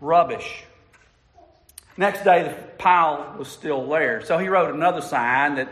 rubbish. 0.00 0.64
Next 1.96 2.24
day, 2.24 2.42
the 2.42 2.52
pile 2.76 3.36
was 3.38 3.46
still 3.46 3.86
there. 3.86 4.22
So 4.24 4.38
he 4.38 4.48
wrote 4.48 4.74
another 4.74 5.02
sign 5.02 5.54
that 5.54 5.68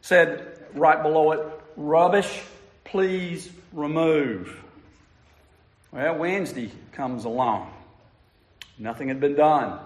said 0.00 0.58
right 0.74 1.00
below 1.00 1.30
it, 1.30 1.46
rubbish, 1.76 2.42
please 2.82 3.48
remove. 3.72 4.60
Well, 5.92 6.16
Wednesday 6.16 6.72
comes 6.90 7.26
along. 7.26 7.72
Nothing 8.80 9.06
had 9.06 9.20
been 9.20 9.36
done. 9.36 9.78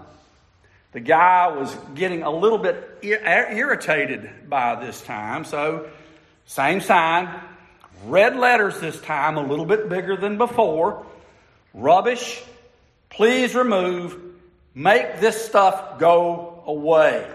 The 0.93 1.01
guy 1.01 1.55
was 1.55 1.71
getting 1.93 2.23
a 2.23 2.31
little 2.31 2.57
bit 2.57 2.97
irritated 3.03 4.27
by 4.49 4.83
this 4.83 4.99
time, 5.03 5.45
so 5.45 5.87
same 6.47 6.81
sign, 6.81 7.29
red 8.05 8.35
letters 8.35 8.79
this 8.79 8.99
time, 9.01 9.37
a 9.37 9.43
little 9.43 9.65
bit 9.65 9.89
bigger 9.89 10.15
than 10.15 10.37
before. 10.37 11.05
Rubbish, 11.73 12.41
please 13.09 13.55
remove, 13.55 14.19
make 14.73 15.19
this 15.19 15.45
stuff 15.45 15.99
go 15.99 16.63
away. 16.65 17.29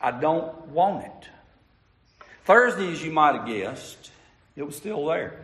I 0.00 0.10
don't 0.10 0.68
want 0.68 1.04
it. 1.04 1.28
Thursday, 2.44 2.92
as 2.92 3.02
you 3.02 3.10
might 3.10 3.36
have 3.36 3.46
guessed, 3.46 4.10
it 4.54 4.62
was 4.62 4.76
still 4.76 5.06
there. 5.06 5.40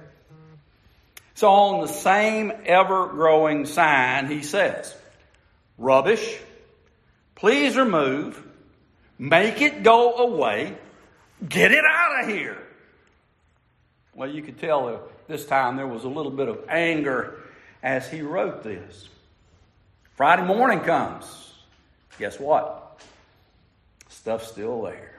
So 1.34 1.48
on 1.48 1.80
the 1.80 1.88
same 1.88 2.52
ever 2.66 3.06
growing 3.06 3.64
sign, 3.64 4.26
he 4.26 4.42
says, 4.42 4.94
rubbish, 5.78 6.38
please 7.34 7.76
remove, 7.76 8.42
make 9.18 9.62
it 9.62 9.82
go 9.82 10.16
away, 10.16 10.76
get 11.48 11.72
it 11.72 11.84
out 11.84 12.22
of 12.22 12.28
here. 12.28 12.58
Well, 14.14 14.28
you 14.28 14.42
could 14.42 14.58
tell 14.58 15.08
this 15.28 15.46
time 15.46 15.76
there 15.76 15.86
was 15.86 16.04
a 16.04 16.08
little 16.08 16.32
bit 16.32 16.48
of 16.48 16.64
anger 16.68 17.38
as 17.82 18.08
he 18.08 18.22
wrote 18.22 18.62
this. 18.62 19.08
Friday 20.14 20.44
morning 20.44 20.80
comes. 20.80 21.54
Guess 22.18 22.38
what? 22.38 23.00
Stuff's 24.08 24.48
still 24.48 24.82
there. 24.82 25.14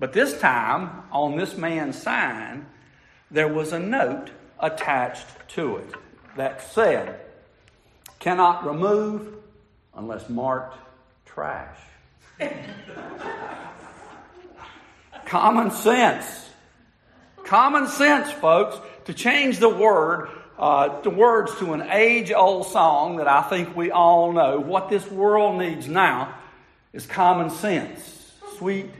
But 0.00 0.12
this 0.12 0.36
time, 0.40 1.04
on 1.12 1.36
this 1.36 1.56
man's 1.56 1.96
sign, 1.96 2.66
there 3.30 3.46
was 3.46 3.72
a 3.72 3.78
note 3.78 4.30
attached 4.58 5.26
to 5.50 5.76
it 5.76 5.94
that 6.36 6.62
said, 6.72 7.20
cannot 8.18 8.66
remove 8.66 9.34
unless 9.94 10.28
marked 10.28 10.76
trash. 11.24 11.78
Common 15.32 15.70
sense. 15.70 16.50
Common 17.44 17.88
sense, 17.88 18.30
folks, 18.32 18.78
to 19.06 19.14
change 19.14 19.60
the 19.60 19.68
word, 19.70 20.28
uh, 20.58 21.00
the 21.00 21.08
words 21.08 21.56
to 21.56 21.72
an 21.72 21.88
age 21.90 22.30
old 22.30 22.66
song 22.66 23.16
that 23.16 23.26
I 23.26 23.40
think 23.40 23.74
we 23.74 23.90
all 23.90 24.32
know. 24.32 24.60
What 24.60 24.90
this 24.90 25.10
world 25.10 25.58
needs 25.58 25.88
now 25.88 26.34
is 26.92 27.06
common 27.06 27.48
sense. 27.48 28.30
Sweet 28.58 28.90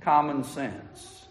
common 0.00 0.44
sense. 0.44 1.26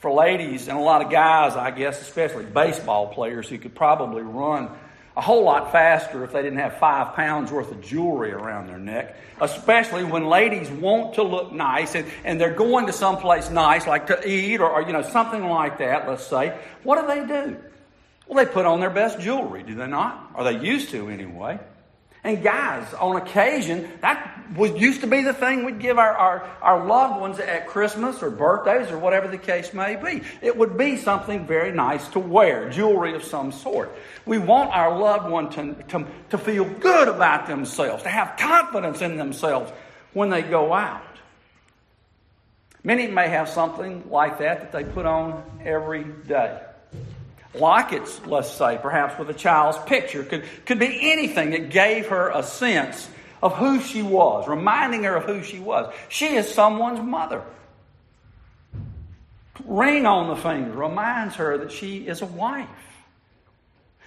For 0.00 0.12
ladies 0.12 0.68
and 0.68 0.76
a 0.76 0.82
lot 0.82 1.00
of 1.00 1.10
guys, 1.10 1.56
I 1.56 1.70
guess, 1.70 2.02
especially 2.02 2.44
baseball 2.44 3.14
players 3.14 3.48
who 3.48 3.56
could 3.56 3.74
probably 3.74 4.20
run 4.20 4.68
a 5.16 5.20
whole 5.20 5.42
lot 5.42 5.72
faster 5.72 6.24
if 6.24 6.32
they 6.32 6.42
didn't 6.42 6.58
have 6.58 6.78
five 6.78 7.14
pounds 7.14 7.50
worth 7.50 7.70
of 7.70 7.80
jewelry 7.80 8.32
around 8.32 8.68
their 8.68 8.78
neck, 8.78 9.16
especially 9.40 10.04
when 10.04 10.26
ladies 10.26 10.70
want 10.70 11.14
to 11.14 11.22
look 11.22 11.52
nice 11.52 11.94
and, 11.94 12.06
and 12.24 12.40
they're 12.40 12.54
going 12.54 12.86
to 12.86 12.92
someplace 12.92 13.50
nice, 13.50 13.86
like 13.86 14.06
to 14.06 14.28
eat 14.28 14.60
or, 14.60 14.70
or, 14.70 14.82
you 14.82 14.92
know, 14.92 15.02
something 15.02 15.44
like 15.44 15.78
that, 15.78 16.08
let's 16.08 16.26
say. 16.26 16.56
What 16.84 17.00
do 17.00 17.06
they 17.06 17.26
do? 17.26 17.56
Well, 18.28 18.44
they 18.44 18.50
put 18.50 18.66
on 18.66 18.78
their 18.78 18.90
best 18.90 19.18
jewelry, 19.18 19.64
do 19.64 19.74
they 19.74 19.88
not? 19.88 20.30
Or 20.36 20.44
they 20.44 20.58
used 20.58 20.90
to 20.90 21.08
anyway. 21.08 21.58
And 22.22 22.42
guys, 22.42 22.92
on 22.94 23.16
occasion, 23.16 23.90
that 24.02 24.44
was 24.54 24.72
used 24.72 25.00
to 25.00 25.06
be 25.06 25.22
the 25.22 25.32
thing 25.32 25.64
we'd 25.64 25.78
give 25.78 25.98
our, 25.98 26.12
our, 26.12 26.50
our 26.60 26.84
loved 26.84 27.20
ones 27.20 27.38
at 27.38 27.66
Christmas 27.66 28.22
or 28.22 28.30
birthdays 28.30 28.90
or 28.90 28.98
whatever 28.98 29.26
the 29.28 29.38
case 29.38 29.72
may 29.72 29.96
be. 29.96 30.22
It 30.42 30.56
would 30.56 30.76
be 30.76 30.98
something 30.98 31.46
very 31.46 31.72
nice 31.72 32.06
to 32.08 32.20
wear, 32.20 32.68
jewelry 32.68 33.14
of 33.14 33.24
some 33.24 33.52
sort. 33.52 33.96
We 34.26 34.36
want 34.36 34.70
our 34.70 34.98
loved 34.98 35.30
one 35.30 35.50
to, 35.50 35.74
to, 35.88 36.06
to 36.30 36.38
feel 36.38 36.64
good 36.64 37.08
about 37.08 37.46
themselves, 37.46 38.02
to 38.02 38.10
have 38.10 38.36
confidence 38.36 39.00
in 39.00 39.16
themselves 39.16 39.72
when 40.12 40.28
they 40.28 40.42
go 40.42 40.74
out. 40.74 41.02
Many 42.82 43.06
may 43.06 43.28
have 43.28 43.48
something 43.48 44.10
like 44.10 44.40
that 44.40 44.60
that 44.60 44.72
they 44.72 44.84
put 44.84 45.06
on 45.06 45.42
every 45.64 46.04
day 46.04 46.60
like 47.54 47.92
it's, 47.92 48.24
let's 48.26 48.50
say, 48.50 48.78
perhaps 48.80 49.18
with 49.18 49.28
a 49.30 49.34
child's 49.34 49.78
picture, 49.78 50.22
could, 50.22 50.44
could 50.66 50.78
be 50.78 51.12
anything 51.12 51.50
that 51.50 51.70
gave 51.70 52.08
her 52.08 52.30
a 52.30 52.42
sense 52.42 53.08
of 53.42 53.56
who 53.56 53.80
she 53.80 54.02
was, 54.02 54.46
reminding 54.46 55.04
her 55.04 55.16
of 55.16 55.24
who 55.24 55.42
she 55.42 55.58
was. 55.58 55.92
She 56.08 56.34
is 56.36 56.52
someone's 56.52 57.00
mother. 57.00 57.42
Ring 59.64 60.06
on 60.06 60.28
the 60.28 60.36
finger 60.36 60.72
reminds 60.72 61.36
her 61.36 61.58
that 61.58 61.72
she 61.72 62.06
is 62.06 62.22
a 62.22 62.26
wife. 62.26 62.68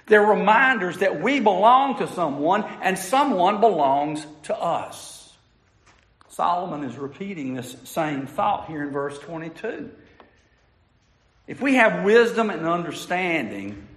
They're 0.05 0.21
reminders 0.21 0.97
that 0.97 1.21
we 1.21 1.39
belong 1.39 1.97
to 1.99 2.07
someone 2.07 2.63
and 2.81 2.97
someone 2.97 3.61
belongs 3.61 4.25
to 4.43 4.55
us. 4.55 5.33
Solomon 6.29 6.83
is 6.83 6.97
repeating 6.97 7.53
this 7.53 7.75
same 7.83 8.25
thought 8.25 8.67
here 8.67 8.83
in 8.83 8.91
verse 8.91 9.17
22. 9.19 9.91
If 11.47 11.61
we 11.61 11.75
have 11.75 12.03
wisdom 12.03 12.49
and 12.49 12.65
understanding, 12.65 13.87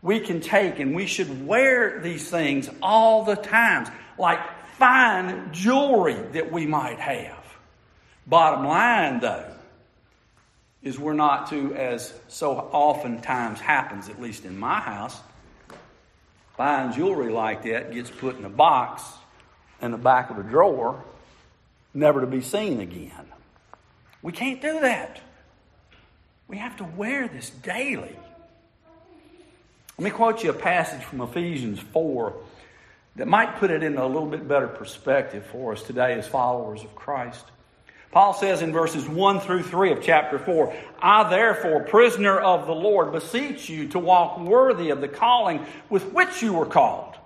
we 0.00 0.20
can 0.20 0.40
take 0.40 0.78
and 0.78 0.94
we 0.94 1.06
should 1.06 1.46
wear 1.46 2.00
these 2.00 2.30
things 2.30 2.70
all 2.80 3.24
the 3.24 3.36
times, 3.36 3.88
like 4.18 4.40
fine 4.76 5.52
jewelry 5.52 6.14
that 6.32 6.50
we 6.50 6.66
might 6.66 6.98
have. 6.98 7.44
Bottom 8.26 8.66
line, 8.66 9.20
though, 9.20 9.52
is 10.82 10.98
we're 10.98 11.14
not 11.14 11.50
to, 11.50 11.74
as 11.74 12.12
so 12.28 12.52
oftentimes 12.52 13.60
happens, 13.60 14.08
at 14.08 14.20
least 14.20 14.44
in 14.44 14.58
my 14.58 14.80
house, 14.80 15.18
fine 16.56 16.92
jewelry 16.92 17.32
like 17.32 17.64
that 17.64 17.92
gets 17.92 18.10
put 18.10 18.38
in 18.38 18.44
a 18.44 18.50
box 18.50 19.02
in 19.82 19.90
the 19.90 19.98
back 19.98 20.30
of 20.30 20.38
a 20.38 20.42
drawer, 20.42 21.02
never 21.92 22.20
to 22.20 22.26
be 22.26 22.40
seen 22.40 22.80
again. 22.80 23.26
We 24.22 24.32
can't 24.32 24.60
do 24.60 24.80
that. 24.80 25.20
We 26.48 26.56
have 26.56 26.78
to 26.78 26.84
wear 26.84 27.28
this 27.28 27.50
daily. 27.50 28.16
Let 29.98 30.04
me 30.04 30.10
quote 30.10 30.42
you 30.42 30.50
a 30.50 30.54
passage 30.54 31.04
from 31.04 31.20
Ephesians 31.20 31.78
4 31.78 32.32
that 33.16 33.28
might 33.28 33.56
put 33.56 33.70
it 33.70 33.82
in 33.82 33.98
a 33.98 34.06
little 34.06 34.28
bit 34.28 34.48
better 34.48 34.68
perspective 34.68 35.44
for 35.52 35.72
us 35.72 35.82
today 35.82 36.14
as 36.14 36.26
followers 36.26 36.82
of 36.82 36.94
Christ. 36.94 37.44
Paul 38.10 38.32
says 38.32 38.62
in 38.62 38.72
verses 38.72 39.06
1 39.06 39.40
through 39.40 39.64
3 39.64 39.92
of 39.92 40.02
chapter 40.02 40.38
4 40.38 40.74
I, 41.02 41.28
therefore, 41.28 41.80
prisoner 41.80 42.38
of 42.38 42.66
the 42.66 42.74
Lord, 42.74 43.12
beseech 43.12 43.68
you 43.68 43.88
to 43.88 43.98
walk 43.98 44.38
worthy 44.40 44.88
of 44.88 45.02
the 45.02 45.08
calling 45.08 45.66
with 45.90 46.12
which 46.14 46.42
you 46.42 46.54
were 46.54 46.64
called 46.64 47.17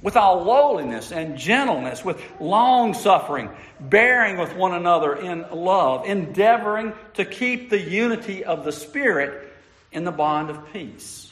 with 0.00 0.16
all 0.16 0.44
lowliness 0.44 1.12
and 1.12 1.36
gentleness, 1.36 2.04
with 2.04 2.20
long 2.40 2.94
suffering, 2.94 3.50
bearing 3.78 4.38
with 4.38 4.54
one 4.56 4.72
another 4.72 5.14
in 5.14 5.44
love, 5.52 6.06
endeavoring 6.06 6.92
to 7.14 7.24
keep 7.24 7.70
the 7.70 7.80
unity 7.80 8.44
of 8.44 8.64
the 8.64 8.72
Spirit 8.72 9.52
in 9.92 10.04
the 10.04 10.10
bond 10.10 10.50
of 10.50 10.72
peace. 10.72 11.30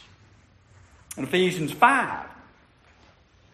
In 1.17 1.25
Ephesians 1.25 1.73
5, 1.73 2.27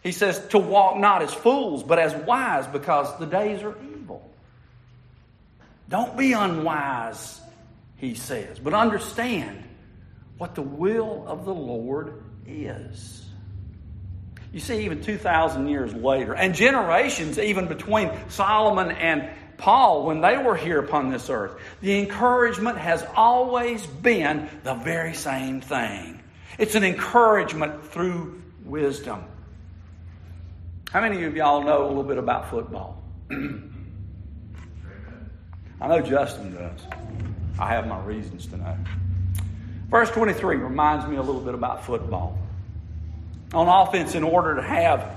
he 0.03 0.11
says 0.11 0.45
to 0.49 0.59
walk 0.59 0.97
not 0.97 1.21
as 1.21 1.33
fools, 1.33 1.83
but 1.83 1.99
as 1.99 2.13
wise, 2.25 2.67
because 2.67 3.17
the 3.17 3.25
days 3.25 3.63
are 3.63 3.75
evil. 3.93 4.29
Don't 5.89 6.17
be 6.17 6.33
unwise, 6.33 7.39
he 7.97 8.13
says, 8.13 8.59
but 8.59 8.73
understand 8.73 9.63
what 10.37 10.53
the 10.53 10.61
will 10.61 11.25
of 11.27 11.45
the 11.45 11.53
Lord 11.53 12.21
is. 12.45 13.26
You 14.57 14.61
see, 14.61 14.85
even 14.85 15.03
2,000 15.03 15.67
years 15.67 15.93
later, 15.93 16.33
and 16.33 16.55
generations 16.55 17.37
even 17.37 17.67
between 17.67 18.09
Solomon 18.29 18.89
and 18.89 19.29
Paul, 19.57 20.07
when 20.07 20.21
they 20.21 20.39
were 20.39 20.55
here 20.55 20.79
upon 20.79 21.11
this 21.11 21.29
earth, 21.29 21.61
the 21.79 21.99
encouragement 21.99 22.79
has 22.79 23.05
always 23.15 23.85
been 23.85 24.49
the 24.63 24.73
very 24.73 25.13
same 25.13 25.61
thing. 25.61 26.19
It's 26.57 26.73
an 26.73 26.83
encouragement 26.83 27.85
through 27.91 28.41
wisdom. 28.65 29.25
How 30.89 31.01
many 31.01 31.23
of 31.25 31.35
y'all 31.35 31.61
know 31.61 31.85
a 31.85 31.89
little 31.89 32.01
bit 32.01 32.17
about 32.17 32.49
football? 32.49 33.03
I 33.29 33.37
know 35.87 36.01
Justin 36.01 36.55
does. 36.55 36.81
I 37.59 37.67
have 37.67 37.85
my 37.85 38.03
reasons 38.03 38.47
to 38.47 38.57
know. 38.57 38.75
Verse 39.91 40.09
23 40.09 40.55
reminds 40.55 41.05
me 41.05 41.17
a 41.17 41.21
little 41.21 41.41
bit 41.41 41.53
about 41.53 41.85
football 41.85 42.39
on 43.53 43.67
offense, 43.87 44.15
in 44.15 44.23
order 44.23 44.55
to 44.55 44.61
have 44.61 45.15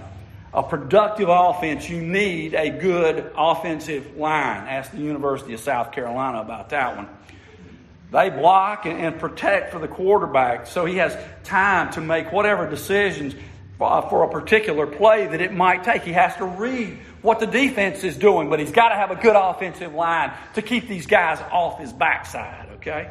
a 0.53 0.63
productive 0.63 1.29
offense, 1.29 1.89
you 1.89 2.01
need 2.01 2.55
a 2.55 2.71
good 2.71 3.33
offensive 3.37 4.17
line. 4.17 4.67
Ask 4.67 4.93
the 4.93 4.99
University 4.99 5.55
of 5.55 5.61
South 5.61 5.93
Carolina 5.93 6.41
about 6.41 6.71
that 6.71 6.97
one. 6.97 7.09
They 8.13 8.31
block 8.31 8.87
and, 8.87 9.19
protect 9.21 9.73
for 9.73 9.79
the 9.79 9.87
quarterback 9.87 10.67
so 10.67 10.85
he 10.85 10.97
has 10.97 11.17
time 11.45 11.93
to 11.93 12.01
make 12.01 12.33
whatever 12.33 12.69
decisions 12.69 13.35
uh, 13.81 14.03
for 14.09 14.25
a 14.25 14.29
particular 14.29 14.87
play 14.87 15.29
that 15.29 15.41
it 15.41 15.53
might 15.53 15.85
take. 15.85 16.03
He 16.03 16.13
has 16.13 16.35
to 16.37 16.45
read 16.45 16.99
what 17.23 17.39
the 17.39 17.47
defense 17.47 18.03
is 18.03 18.17
doing, 18.17 18.51
but 18.51 18.59
he's 18.59 18.73
got 18.73 18.89
to 18.89 18.97
have 18.97 19.13
a 19.13 19.17
good 19.17 19.37
offensive 19.37 19.95
line 19.95 20.33
to 20.55 20.63
keep 20.63 20.89
these 20.89 21.07
guys 21.07 21.41
off 21.53 21.79
his 21.79 21.93
backside, 21.93 22.69
okay? 22.77 23.11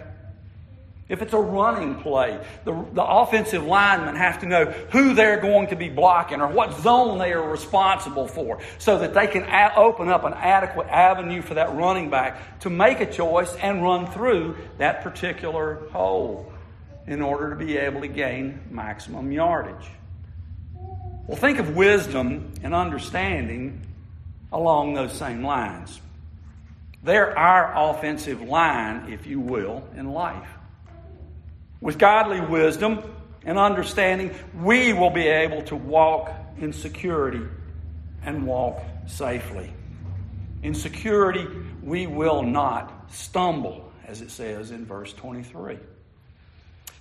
If 1.09 1.23
it's 1.23 1.33
a 1.33 1.39
running 1.39 1.95
play, 1.95 2.39
the, 2.65 2.85
the 2.93 3.03
offensive 3.03 3.63
linemen 3.63 4.15
have 4.15 4.41
to 4.41 4.45
know 4.45 4.65
who 4.65 5.15
they're 5.15 5.41
going 5.41 5.67
to 5.67 5.75
be 5.75 5.89
blocking 5.89 6.39
or 6.39 6.47
what 6.47 6.79
zone 6.81 7.17
they 7.17 7.33
are 7.33 7.49
responsible 7.49 8.27
for 8.27 8.59
so 8.77 8.99
that 8.99 9.15
they 9.15 9.25
can 9.25 9.41
a- 9.43 9.73
open 9.75 10.07
up 10.07 10.23
an 10.23 10.33
adequate 10.33 10.87
avenue 10.87 11.41
for 11.41 11.55
that 11.55 11.73
running 11.73 12.11
back 12.11 12.59
to 12.59 12.69
make 12.69 12.99
a 12.99 13.11
choice 13.11 13.55
and 13.55 13.81
run 13.81 14.05
through 14.11 14.55
that 14.77 15.01
particular 15.01 15.89
hole 15.91 16.53
in 17.07 17.23
order 17.23 17.49
to 17.49 17.55
be 17.55 17.75
able 17.75 18.01
to 18.01 18.07
gain 18.07 18.61
maximum 18.69 19.31
yardage. 19.31 19.89
Well, 21.25 21.37
think 21.37 21.57
of 21.57 21.75
wisdom 21.75 22.53
and 22.61 22.75
understanding 22.75 23.81
along 24.51 24.93
those 24.93 25.13
same 25.13 25.43
lines. 25.43 25.99
They're 27.03 27.37
our 27.37 27.91
offensive 27.91 28.43
line, 28.43 29.11
if 29.11 29.25
you 29.25 29.39
will, 29.39 29.87
in 29.95 30.11
life. 30.11 30.58
With 31.81 31.97
godly 31.97 32.41
wisdom 32.41 33.03
and 33.45 33.57
understanding, 33.57 34.35
we 34.53 34.93
will 34.93 35.09
be 35.09 35.27
able 35.27 35.61
to 35.63 35.75
walk 35.75 36.31
in 36.59 36.73
security 36.73 37.41
and 38.23 38.45
walk 38.45 38.81
safely. 39.07 39.71
In 40.61 40.73
security, 40.73 41.47
we 41.81 42.05
will 42.05 42.43
not 42.43 43.11
stumble, 43.11 43.91
as 44.05 44.21
it 44.21 44.29
says 44.29 44.71
in 44.71 44.85
verse 44.85 45.13
23. 45.13 45.79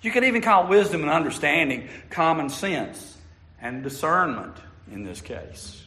You 0.01 0.11
can 0.13 0.25
even 0.25 0.43
call 0.43 0.69
wisdom 0.69 1.03
and 1.03 1.11
understanding 1.11 1.89
common 2.09 2.49
sense 2.51 3.17
and 3.61 3.83
discernment 3.83 4.55
in 4.93 5.03
this 5.03 5.21
case. 5.21 5.85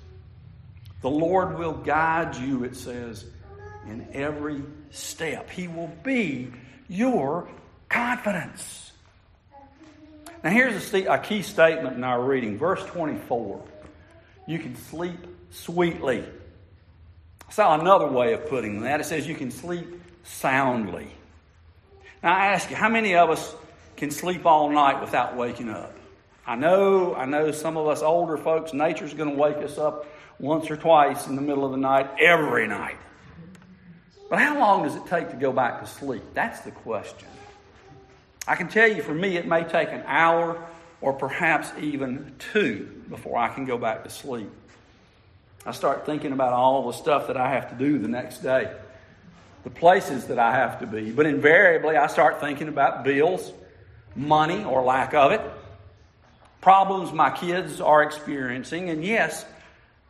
The 1.01 1.09
Lord 1.09 1.57
will 1.57 1.73
guide 1.73 2.35
you, 2.35 2.65
it 2.65 2.75
says, 2.75 3.25
in 3.87 4.07
every 4.13 4.61
step. 4.91 5.49
He 5.49 5.67
will 5.67 5.91
be 6.03 6.51
your 6.89 7.49
confidence. 7.91 8.91
Now, 10.43 10.49
here's 10.49 10.93
a, 10.93 11.17
key 11.19 11.43
statement 11.43 11.97
in 11.97 12.03
our 12.03 12.19
reading, 12.19 12.57
verse 12.57 12.83
24. 12.85 13.61
You 14.47 14.59
can 14.59 14.75
sleep 14.75 15.19
sweetly. 15.51 16.25
I 17.47 17.51
saw 17.51 17.79
another 17.79 18.07
way 18.07 18.33
of 18.33 18.47
putting 18.47 18.81
that. 18.81 19.01
It 19.01 19.03
says 19.03 19.27
you 19.27 19.35
can 19.35 19.51
sleep 19.51 20.01
soundly. 20.23 21.07
Now, 22.23 22.33
I 22.35 22.47
ask 22.47 22.69
you, 22.69 22.75
how 22.75 22.89
many 22.89 23.15
of 23.15 23.29
us 23.29 23.55
can 23.97 24.09
sleep 24.09 24.45
all 24.45 24.71
night 24.71 24.99
without 25.01 25.35
waking 25.35 25.69
up? 25.69 25.95
I 26.47 26.55
know, 26.55 27.13
I 27.13 27.25
know 27.25 27.51
some 27.51 27.77
of 27.77 27.87
us 27.87 28.01
older 28.01 28.37
folks, 28.37 28.73
nature's 28.73 29.13
going 29.13 29.29
to 29.29 29.35
wake 29.35 29.57
us 29.57 29.77
up 29.77 30.07
once 30.39 30.71
or 30.71 30.75
twice 30.75 31.27
in 31.27 31.35
the 31.35 31.41
middle 31.41 31.65
of 31.65 31.71
the 31.71 31.77
night, 31.77 32.09
every 32.19 32.67
night. 32.67 32.97
But 34.27 34.39
how 34.39 34.57
long 34.57 34.83
does 34.83 34.95
it 34.95 35.05
take 35.05 35.29
to 35.29 35.35
go 35.35 35.51
back 35.51 35.81
to 35.81 35.87
sleep? 35.87 36.23
That's 36.33 36.61
the 36.61 36.71
question. 36.71 37.27
I 38.47 38.55
can 38.55 38.67
tell 38.67 38.91
you 38.91 39.01
for 39.03 39.13
me, 39.13 39.37
it 39.37 39.45
may 39.45 39.63
take 39.63 39.89
an 39.89 40.03
hour 40.05 40.61
or 40.99 41.13
perhaps 41.13 41.71
even 41.79 42.33
two 42.39 43.03
before 43.09 43.37
I 43.37 43.49
can 43.49 43.65
go 43.65 43.77
back 43.77 44.03
to 44.03 44.09
sleep. 44.09 44.49
I 45.65 45.71
start 45.71 46.05
thinking 46.05 46.31
about 46.31 46.53
all 46.53 46.87
the 46.87 46.97
stuff 46.97 47.27
that 47.27 47.37
I 47.37 47.49
have 47.49 47.69
to 47.69 47.75
do 47.75 47.99
the 47.99 48.07
next 48.07 48.39
day, 48.39 48.71
the 49.63 49.69
places 49.69 50.27
that 50.27 50.39
I 50.39 50.55
have 50.55 50.79
to 50.79 50.87
be. 50.87 51.11
But 51.11 51.27
invariably, 51.27 51.97
I 51.97 52.07
start 52.07 52.41
thinking 52.41 52.67
about 52.67 53.03
bills, 53.03 53.51
money 54.15 54.63
or 54.63 54.81
lack 54.81 55.13
of 55.13 55.31
it, 55.31 55.41
problems 56.61 57.11
my 57.11 57.29
kids 57.29 57.79
are 57.79 58.01
experiencing, 58.01 58.89
and 58.89 59.03
yes, 59.05 59.45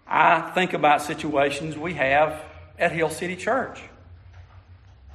I 0.08 0.52
think 0.52 0.74
about 0.74 1.02
situations 1.02 1.78
we 1.78 1.94
have 1.96 2.41
at 2.80 2.91
Hill 2.91 3.10
City 3.10 3.36
Church. 3.36 3.82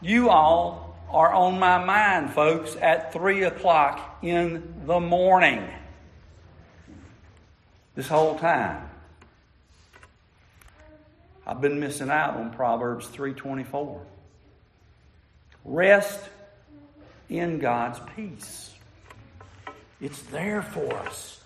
You 0.00 0.28
all 0.30 0.85
are 1.16 1.32
on 1.32 1.58
my 1.58 1.82
mind, 1.82 2.34
folks, 2.34 2.76
at 2.82 3.10
3 3.10 3.44
o'clock 3.44 4.18
in 4.20 4.82
the 4.84 5.00
morning. 5.00 5.66
This 7.94 8.06
whole 8.06 8.38
time. 8.38 8.90
I've 11.46 11.62
been 11.62 11.80
missing 11.80 12.10
out 12.10 12.36
on 12.36 12.50
Proverbs 12.52 13.06
3:24. 13.06 14.04
Rest 15.64 16.28
in 17.30 17.60
God's 17.60 17.98
peace. 18.14 18.74
It's 20.02 20.20
there 20.24 20.60
for 20.60 20.92
us. 20.98 21.42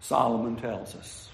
Solomon 0.00 0.56
tells 0.56 0.94
us. 0.94 1.28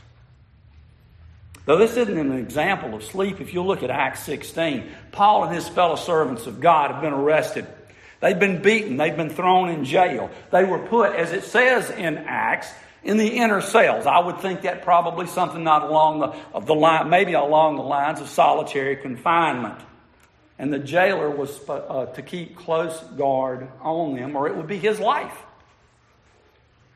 Though 1.66 1.76
this 1.76 1.96
isn't 1.96 2.18
an 2.18 2.32
example 2.32 2.94
of 2.94 3.04
sleep, 3.04 3.40
if 3.40 3.52
you 3.52 3.62
look 3.62 3.82
at 3.82 3.90
Acts 3.90 4.22
16, 4.24 4.90
Paul 5.12 5.44
and 5.44 5.54
his 5.54 5.68
fellow 5.68 5.96
servants 5.96 6.46
of 6.46 6.60
God 6.60 6.90
have 6.90 7.02
been 7.02 7.12
arrested. 7.12 7.66
They've 8.20 8.38
been 8.38 8.62
beaten. 8.62 8.96
They've 8.96 9.16
been 9.16 9.30
thrown 9.30 9.68
in 9.68 9.84
jail. 9.84 10.30
They 10.50 10.64
were 10.64 10.78
put, 10.78 11.14
as 11.14 11.32
it 11.32 11.44
says 11.44 11.90
in 11.90 12.18
Acts, 12.18 12.72
in 13.02 13.16
the 13.16 13.28
inner 13.28 13.60
cells. 13.60 14.06
I 14.06 14.18
would 14.18 14.40
think 14.40 14.62
that 14.62 14.82
probably 14.82 15.26
something 15.26 15.62
not 15.62 15.84
along 15.84 16.20
the, 16.20 16.36
of 16.54 16.66
the 16.66 16.74
line, 16.74 17.08
maybe 17.08 17.32
along 17.32 17.76
the 17.76 17.82
lines 17.82 18.20
of 18.20 18.28
solitary 18.28 18.96
confinement. 18.96 19.78
And 20.58 20.72
the 20.72 20.78
jailer 20.78 21.30
was 21.30 21.58
uh, 21.68 22.06
to 22.06 22.22
keep 22.22 22.56
close 22.56 22.98
guard 23.16 23.68
on 23.80 24.16
them, 24.16 24.36
or 24.36 24.48
it 24.48 24.56
would 24.56 24.66
be 24.66 24.76
his 24.76 25.00
life. 25.00 25.36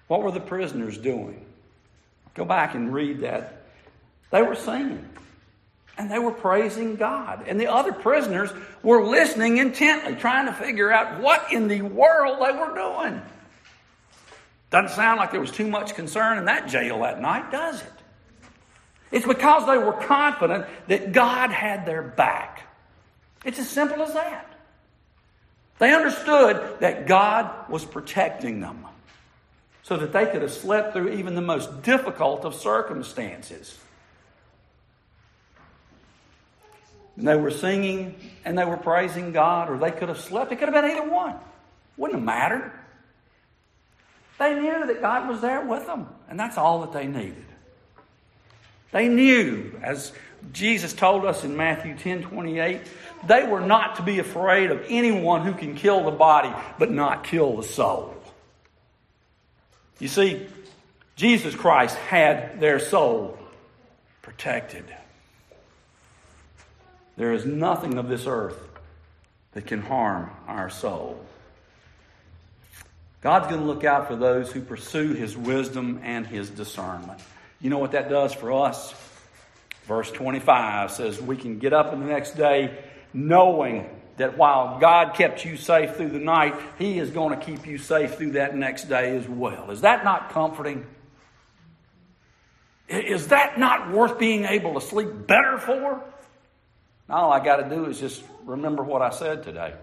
What 0.08 0.22
were 0.22 0.30
the 0.30 0.40
prisoners 0.40 0.98
doing? 0.98 1.46
Go 2.34 2.44
back 2.44 2.74
and 2.74 2.92
read 2.92 3.20
that 3.20 3.63
they 4.34 4.42
were 4.42 4.56
singing 4.56 5.08
and 5.96 6.10
they 6.10 6.18
were 6.18 6.32
praising 6.32 6.96
God. 6.96 7.44
And 7.46 7.60
the 7.60 7.68
other 7.68 7.92
prisoners 7.92 8.50
were 8.82 9.06
listening 9.06 9.58
intently, 9.58 10.16
trying 10.16 10.46
to 10.46 10.52
figure 10.52 10.90
out 10.90 11.20
what 11.20 11.52
in 11.52 11.68
the 11.68 11.82
world 11.82 12.38
they 12.44 12.50
were 12.50 12.74
doing. 12.74 13.22
Doesn't 14.70 14.96
sound 14.96 15.20
like 15.20 15.30
there 15.30 15.40
was 15.40 15.52
too 15.52 15.68
much 15.68 15.94
concern 15.94 16.38
in 16.38 16.46
that 16.46 16.66
jail 16.66 17.02
that 17.02 17.20
night, 17.20 17.52
does 17.52 17.80
it? 17.80 17.92
It's 19.12 19.24
because 19.24 19.68
they 19.68 19.78
were 19.78 19.92
confident 19.92 20.66
that 20.88 21.12
God 21.12 21.50
had 21.52 21.86
their 21.86 22.02
back. 22.02 22.62
It's 23.44 23.60
as 23.60 23.70
simple 23.70 24.02
as 24.02 24.14
that. 24.14 24.52
They 25.78 25.94
understood 25.94 26.80
that 26.80 27.06
God 27.06 27.70
was 27.70 27.84
protecting 27.84 28.58
them 28.58 28.84
so 29.84 29.96
that 29.96 30.12
they 30.12 30.26
could 30.26 30.42
have 30.42 30.52
slept 30.52 30.92
through 30.92 31.10
even 31.10 31.36
the 31.36 31.40
most 31.40 31.82
difficult 31.82 32.44
of 32.44 32.56
circumstances. 32.56 33.78
And 37.16 37.28
they 37.28 37.36
were 37.36 37.50
singing 37.50 38.16
and 38.44 38.58
they 38.58 38.64
were 38.64 38.76
praising 38.76 39.32
God, 39.32 39.70
or 39.70 39.78
they 39.78 39.90
could 39.90 40.08
have 40.08 40.20
slept. 40.20 40.52
It 40.52 40.56
could 40.56 40.68
have 40.68 40.74
been 40.74 40.90
either 40.90 41.08
one. 41.08 41.36
Wouldn't 41.96 42.18
have 42.18 42.24
mattered. 42.24 42.72
They 44.38 44.54
knew 44.54 44.86
that 44.86 45.00
God 45.00 45.28
was 45.28 45.40
there 45.40 45.60
with 45.60 45.86
them, 45.86 46.08
and 46.28 46.38
that's 46.38 46.58
all 46.58 46.80
that 46.80 46.92
they 46.92 47.06
needed. 47.06 47.44
They 48.90 49.08
knew, 49.08 49.78
as 49.82 50.12
Jesus 50.52 50.92
told 50.92 51.24
us 51.24 51.44
in 51.44 51.56
Matthew 51.56 51.96
10 51.96 52.22
28, 52.22 52.80
they 53.26 53.46
were 53.46 53.60
not 53.60 53.96
to 53.96 54.02
be 54.02 54.18
afraid 54.18 54.70
of 54.70 54.84
anyone 54.88 55.42
who 55.42 55.54
can 55.54 55.74
kill 55.74 56.04
the 56.04 56.10
body 56.10 56.52
but 56.78 56.90
not 56.90 57.24
kill 57.24 57.56
the 57.56 57.62
soul. 57.62 58.14
You 59.98 60.08
see, 60.08 60.46
Jesus 61.16 61.54
Christ 61.54 61.96
had 61.96 62.60
their 62.60 62.78
soul 62.78 63.38
protected. 64.22 64.84
There 67.16 67.32
is 67.32 67.44
nothing 67.44 67.98
of 67.98 68.08
this 68.08 68.26
earth 68.26 68.58
that 69.52 69.66
can 69.66 69.82
harm 69.82 70.30
our 70.46 70.68
soul. 70.68 71.24
God's 73.20 73.46
going 73.46 73.60
to 73.60 73.66
look 73.66 73.84
out 73.84 74.08
for 74.08 74.16
those 74.16 74.52
who 74.52 74.60
pursue 74.60 75.14
His 75.14 75.36
wisdom 75.36 76.00
and 76.02 76.26
His 76.26 76.50
discernment. 76.50 77.20
You 77.60 77.70
know 77.70 77.78
what 77.78 77.92
that 77.92 78.10
does 78.10 78.34
for 78.34 78.52
us? 78.52 78.94
Verse 79.84 80.10
25 80.10 80.90
says, 80.90 81.20
We 81.20 81.36
can 81.36 81.58
get 81.58 81.72
up 81.72 81.92
in 81.92 82.00
the 82.00 82.06
next 82.06 82.36
day 82.36 82.76
knowing 83.12 83.88
that 84.16 84.36
while 84.36 84.78
God 84.78 85.14
kept 85.14 85.44
you 85.44 85.56
safe 85.56 85.96
through 85.96 86.10
the 86.10 86.18
night, 86.18 86.54
He 86.78 86.98
is 86.98 87.10
going 87.10 87.38
to 87.38 87.44
keep 87.44 87.66
you 87.66 87.78
safe 87.78 88.16
through 88.16 88.32
that 88.32 88.56
next 88.56 88.84
day 88.84 89.16
as 89.16 89.28
well. 89.28 89.70
Is 89.70 89.80
that 89.82 90.04
not 90.04 90.30
comforting? 90.30 90.84
Is 92.88 93.28
that 93.28 93.58
not 93.58 93.90
worth 93.90 94.18
being 94.18 94.44
able 94.44 94.74
to 94.74 94.80
sleep 94.80 95.26
better 95.26 95.58
for? 95.58 96.02
All 97.08 97.32
I 97.32 97.44
got 97.44 97.56
to 97.56 97.68
do 97.68 97.86
is 97.86 98.00
just 98.00 98.22
remember 98.44 98.82
what 98.82 99.02
I 99.02 99.10
said 99.10 99.42
today. 99.42 99.74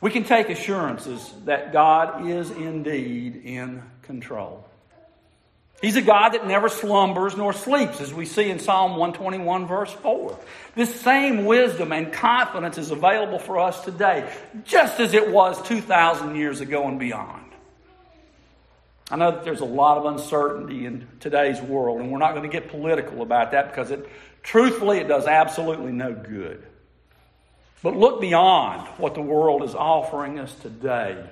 We 0.00 0.10
can 0.10 0.24
take 0.24 0.50
assurances 0.50 1.32
that 1.46 1.72
God 1.72 2.28
is 2.28 2.50
indeed 2.50 3.36
in 3.44 3.82
control. 4.02 4.64
He's 5.80 5.96
a 5.96 6.02
God 6.02 6.30
that 6.30 6.46
never 6.46 6.68
slumbers 6.68 7.36
nor 7.36 7.52
sleeps, 7.52 8.00
as 8.00 8.14
we 8.14 8.26
see 8.26 8.48
in 8.48 8.58
Psalm 8.58 8.92
121, 8.92 9.66
verse 9.66 9.92
4. 9.92 10.38
This 10.74 10.94
same 11.00 11.44
wisdom 11.44 11.92
and 11.92 12.12
confidence 12.12 12.78
is 12.78 12.90
available 12.90 13.38
for 13.38 13.58
us 13.58 13.84
today, 13.84 14.32
just 14.64 15.00
as 15.00 15.14
it 15.14 15.30
was 15.30 15.60
2,000 15.62 16.36
years 16.36 16.60
ago 16.60 16.86
and 16.86 16.98
beyond. 16.98 17.44
I 19.10 19.16
know 19.16 19.32
that 19.32 19.44
there's 19.44 19.60
a 19.60 19.66
lot 19.66 19.98
of 19.98 20.06
uncertainty 20.06 20.86
in 20.86 21.06
today's 21.20 21.60
world, 21.60 22.00
and 22.00 22.10
we're 22.10 22.18
not 22.18 22.34
going 22.34 22.48
to 22.48 22.60
get 22.60 22.70
political 22.70 23.20
about 23.20 23.50
that 23.50 23.68
because 23.68 23.90
it 23.90 24.08
Truthfully, 24.44 24.98
it 24.98 25.08
does 25.08 25.26
absolutely 25.26 25.90
no 25.90 26.12
good. 26.12 26.62
But 27.82 27.96
look 27.96 28.20
beyond 28.20 28.86
what 28.98 29.14
the 29.14 29.22
world 29.22 29.64
is 29.64 29.74
offering 29.74 30.38
us 30.38 30.54
today. 30.54 31.22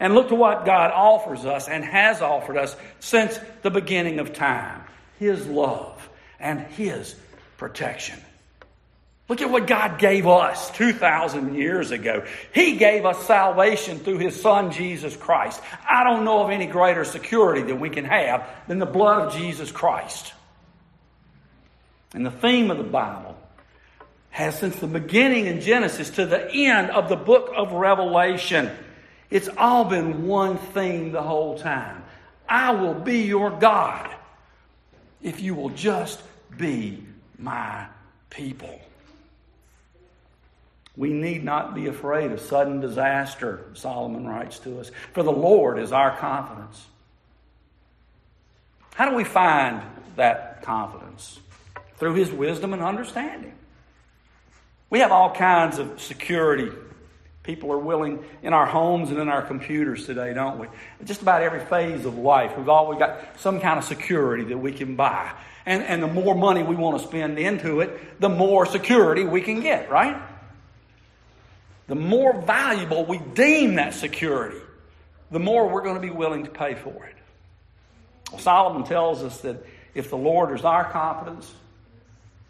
And 0.00 0.14
look 0.14 0.28
to 0.28 0.34
what 0.34 0.66
God 0.66 0.90
offers 0.90 1.44
us 1.46 1.68
and 1.68 1.84
has 1.84 2.20
offered 2.20 2.56
us 2.56 2.74
since 2.98 3.38
the 3.62 3.70
beginning 3.70 4.18
of 4.18 4.32
time 4.32 4.82
His 5.18 5.46
love 5.46 6.08
and 6.40 6.60
His 6.60 7.14
protection. 7.58 8.18
Look 9.28 9.40
at 9.40 9.50
what 9.50 9.66
God 9.66 9.98
gave 9.98 10.26
us 10.26 10.70
2,000 10.72 11.54
years 11.54 11.90
ago. 11.90 12.24
He 12.52 12.76
gave 12.76 13.06
us 13.06 13.24
salvation 13.26 13.98
through 13.98 14.18
His 14.18 14.40
Son, 14.40 14.72
Jesus 14.72 15.16
Christ. 15.16 15.62
I 15.88 16.02
don't 16.04 16.24
know 16.24 16.42
of 16.42 16.50
any 16.50 16.66
greater 16.66 17.04
security 17.04 17.62
that 17.62 17.76
we 17.76 17.88
can 17.88 18.04
have 18.04 18.48
than 18.68 18.78
the 18.78 18.86
blood 18.86 19.28
of 19.28 19.34
Jesus 19.34 19.70
Christ. 19.70 20.32
And 22.14 22.26
the 22.26 22.30
theme 22.30 22.70
of 22.70 22.78
the 22.78 22.84
Bible 22.84 23.36
has, 24.30 24.58
since 24.58 24.76
the 24.76 24.86
beginning 24.86 25.46
in 25.46 25.60
Genesis 25.60 26.10
to 26.10 26.26
the 26.26 26.50
end 26.50 26.90
of 26.90 27.08
the 27.08 27.16
book 27.16 27.52
of 27.56 27.72
Revelation, 27.72 28.70
it's 29.30 29.48
all 29.56 29.84
been 29.84 30.26
one 30.26 30.58
theme 30.58 31.12
the 31.12 31.22
whole 31.22 31.58
time. 31.58 32.04
I 32.48 32.72
will 32.72 32.94
be 32.94 33.22
your 33.22 33.50
God 33.50 34.14
if 35.22 35.40
you 35.40 35.54
will 35.54 35.70
just 35.70 36.22
be 36.58 37.02
my 37.38 37.86
people. 38.30 38.80
We 40.96 41.10
need 41.10 41.42
not 41.42 41.74
be 41.74 41.86
afraid 41.86 42.32
of 42.32 42.40
sudden 42.40 42.80
disaster, 42.80 43.64
Solomon 43.72 44.26
writes 44.26 44.58
to 44.60 44.80
us, 44.80 44.90
for 45.14 45.22
the 45.22 45.32
Lord 45.32 45.78
is 45.78 45.92
our 45.92 46.16
confidence. 46.18 46.84
How 48.94 49.08
do 49.08 49.16
we 49.16 49.24
find 49.24 49.80
that 50.16 50.62
confidence? 50.62 51.40
Through 52.02 52.14
His 52.14 52.32
wisdom 52.32 52.72
and 52.72 52.82
understanding. 52.82 53.52
We 54.90 54.98
have 54.98 55.12
all 55.12 55.32
kinds 55.32 55.78
of 55.78 56.00
security. 56.00 56.68
People 57.44 57.70
are 57.70 57.78
willing 57.78 58.24
in 58.42 58.52
our 58.52 58.66
homes 58.66 59.10
and 59.10 59.20
in 59.20 59.28
our 59.28 59.42
computers 59.42 60.04
today, 60.04 60.34
don't 60.34 60.58
we? 60.58 60.66
Just 61.04 61.22
about 61.22 61.44
every 61.44 61.60
phase 61.60 62.04
of 62.04 62.18
life, 62.18 62.58
we've 62.58 62.68
always 62.68 62.98
got 62.98 63.38
some 63.38 63.60
kind 63.60 63.78
of 63.78 63.84
security 63.84 64.42
that 64.46 64.58
we 64.58 64.72
can 64.72 64.96
buy. 64.96 65.30
And, 65.64 65.84
and 65.84 66.02
the 66.02 66.08
more 66.08 66.34
money 66.34 66.64
we 66.64 66.74
want 66.74 67.00
to 67.00 67.06
spend 67.06 67.38
into 67.38 67.78
it, 67.78 68.20
the 68.20 68.28
more 68.28 68.66
security 68.66 69.22
we 69.22 69.40
can 69.40 69.60
get, 69.60 69.88
right? 69.88 70.20
The 71.86 71.94
more 71.94 72.42
valuable 72.42 73.04
we 73.04 73.18
deem 73.18 73.76
that 73.76 73.94
security, 73.94 74.58
the 75.30 75.38
more 75.38 75.68
we're 75.68 75.82
going 75.82 75.94
to 75.94 76.00
be 76.00 76.10
willing 76.10 76.46
to 76.46 76.50
pay 76.50 76.74
for 76.74 77.04
it. 77.04 77.14
Well, 78.32 78.40
Solomon 78.40 78.82
tells 78.82 79.22
us 79.22 79.42
that 79.42 79.64
if 79.94 80.10
the 80.10 80.16
Lord 80.16 80.52
is 80.58 80.64
our 80.64 80.90
confidence, 80.90 81.54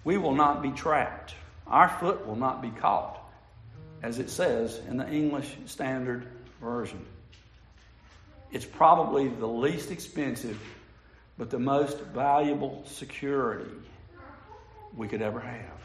we 0.05 0.19
will 0.19 0.35
not 0.35 0.63
be 0.63 0.71
trapped. 0.71 1.35
Our 1.67 1.89
foot 1.89 2.27
will 2.27 2.37
not 2.37 2.61
be 2.61 2.71
caught, 2.71 3.19
as 4.03 4.19
it 4.19 4.31
says 4.31 4.81
in 4.89 4.97
the 4.97 5.09
English 5.09 5.57
Standard 5.67 6.27
Version. 6.61 7.05
It's 8.51 8.67
probably 8.67 9.29
the 9.29 9.47
least 9.47 9.91
expensive, 9.91 10.61
but 11.39 11.51
the 11.51 11.59
most 11.59 11.99
valuable 12.15 12.83
security 12.87 13.71
we 14.97 15.09
could 15.09 15.23
ever 15.23 15.41
have. 15.41 15.83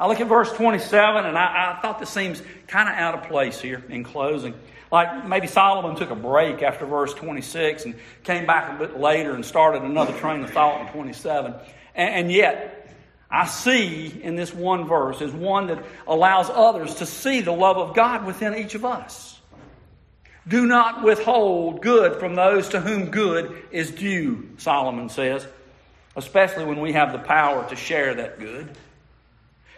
I 0.00 0.06
look 0.06 0.20
at 0.20 0.28
verse 0.28 0.52
27, 0.52 1.24
and 1.24 1.36
I, 1.36 1.76
I 1.76 1.80
thought 1.80 1.98
this 1.98 2.10
seems 2.10 2.40
kind 2.68 2.88
of 2.88 2.94
out 2.94 3.14
of 3.14 3.28
place 3.28 3.60
here 3.60 3.82
in 3.88 4.04
closing. 4.04 4.54
Like 4.92 5.26
maybe 5.26 5.46
Solomon 5.46 5.96
took 5.96 6.10
a 6.10 6.14
break 6.14 6.62
after 6.62 6.86
verse 6.86 7.12
26 7.14 7.84
and 7.84 7.94
came 8.22 8.46
back 8.46 8.74
a 8.74 8.78
bit 8.78 8.98
later 8.98 9.34
and 9.34 9.44
started 9.44 9.82
another 9.82 10.12
train 10.18 10.44
of 10.44 10.50
thought 10.50 10.86
in 10.86 10.92
27. 10.92 11.54
And, 11.98 12.30
yet, 12.30 12.94
I 13.28 13.46
see 13.46 14.20
in 14.22 14.36
this 14.36 14.54
one 14.54 14.86
verse 14.86 15.20
is 15.20 15.32
one 15.32 15.66
that 15.66 15.84
allows 16.06 16.48
others 16.48 16.94
to 16.96 17.06
see 17.06 17.40
the 17.40 17.52
love 17.52 17.76
of 17.76 17.96
God 17.96 18.24
within 18.24 18.54
each 18.54 18.76
of 18.76 18.84
us. 18.84 19.40
Do 20.46 20.64
not 20.64 21.02
withhold 21.02 21.82
good 21.82 22.20
from 22.20 22.36
those 22.36 22.68
to 22.68 22.80
whom 22.80 23.10
good 23.10 23.64
is 23.72 23.90
due, 23.90 24.48
Solomon 24.58 25.08
says, 25.08 25.44
especially 26.14 26.64
when 26.64 26.80
we 26.80 26.92
have 26.92 27.10
the 27.10 27.18
power 27.18 27.68
to 27.68 27.74
share 27.74 28.14
that 28.14 28.38
good. 28.38 28.70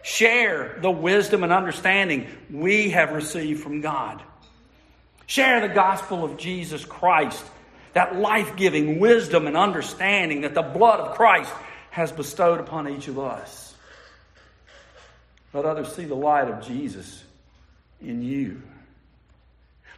Share 0.03 0.79
the 0.83 0.91
wisdom 0.91 1.43
and 1.43 1.53
understanding 1.53 2.27
we 2.51 2.91
have 2.91 3.13
received 3.13 3.63
from 3.63 3.81
God. 3.81 4.23
Share 5.27 5.67
the 5.67 5.75
gospel 5.75 6.23
of 6.23 6.37
Jesus 6.37 6.85
Christ, 6.85 7.43
that 7.95 8.17
life 8.17 8.57
giving 8.57 9.01
wisdom 9.01 9.47
and 9.47 9.57
understanding 9.57 10.43
that 10.43 10.55
the 10.55 10.63
blood 10.63 11.01
of 11.01 11.17
Christ 11.17 11.53
has 11.91 12.13
bestowed 12.13 12.61
upon 12.61 12.89
each 12.89 13.09
of 13.09 13.19
us. 13.19 13.75
Let 15.53 15.65
others 15.65 15.93
see 15.93 16.05
the 16.05 16.15
light 16.15 16.49
of 16.49 16.67
Jesus 16.67 17.23
in 18.01 18.23
you. 18.23 18.63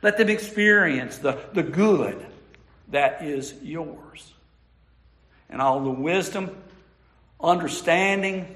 Let 0.00 0.16
them 0.16 0.30
experience 0.30 1.18
the, 1.18 1.38
the 1.52 1.62
good 1.62 2.26
that 2.88 3.22
is 3.22 3.54
yours. 3.62 4.32
And 5.48 5.60
all 5.60 5.80
the 5.80 5.90
wisdom, 5.90 6.56
understanding, 7.40 8.48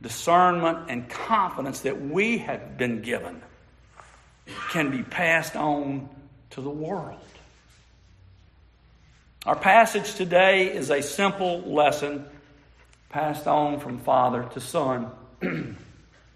discernment, 0.00 0.90
and 0.90 1.08
confidence 1.08 1.80
that 1.80 2.00
we 2.00 2.38
have 2.38 2.76
been 2.76 3.02
given 3.02 3.40
can 4.70 4.90
be 4.90 5.02
passed 5.02 5.56
on 5.56 6.08
to 6.50 6.60
the 6.60 6.70
world. 6.70 7.18
Our 9.46 9.56
passage 9.56 10.14
today 10.14 10.72
is 10.72 10.90
a 10.90 11.02
simple 11.02 11.62
lesson 11.62 12.26
passed 13.12 13.46
on 13.46 13.78
from 13.78 13.98
father 13.98 14.48
to 14.54 14.60
son. 14.60 15.10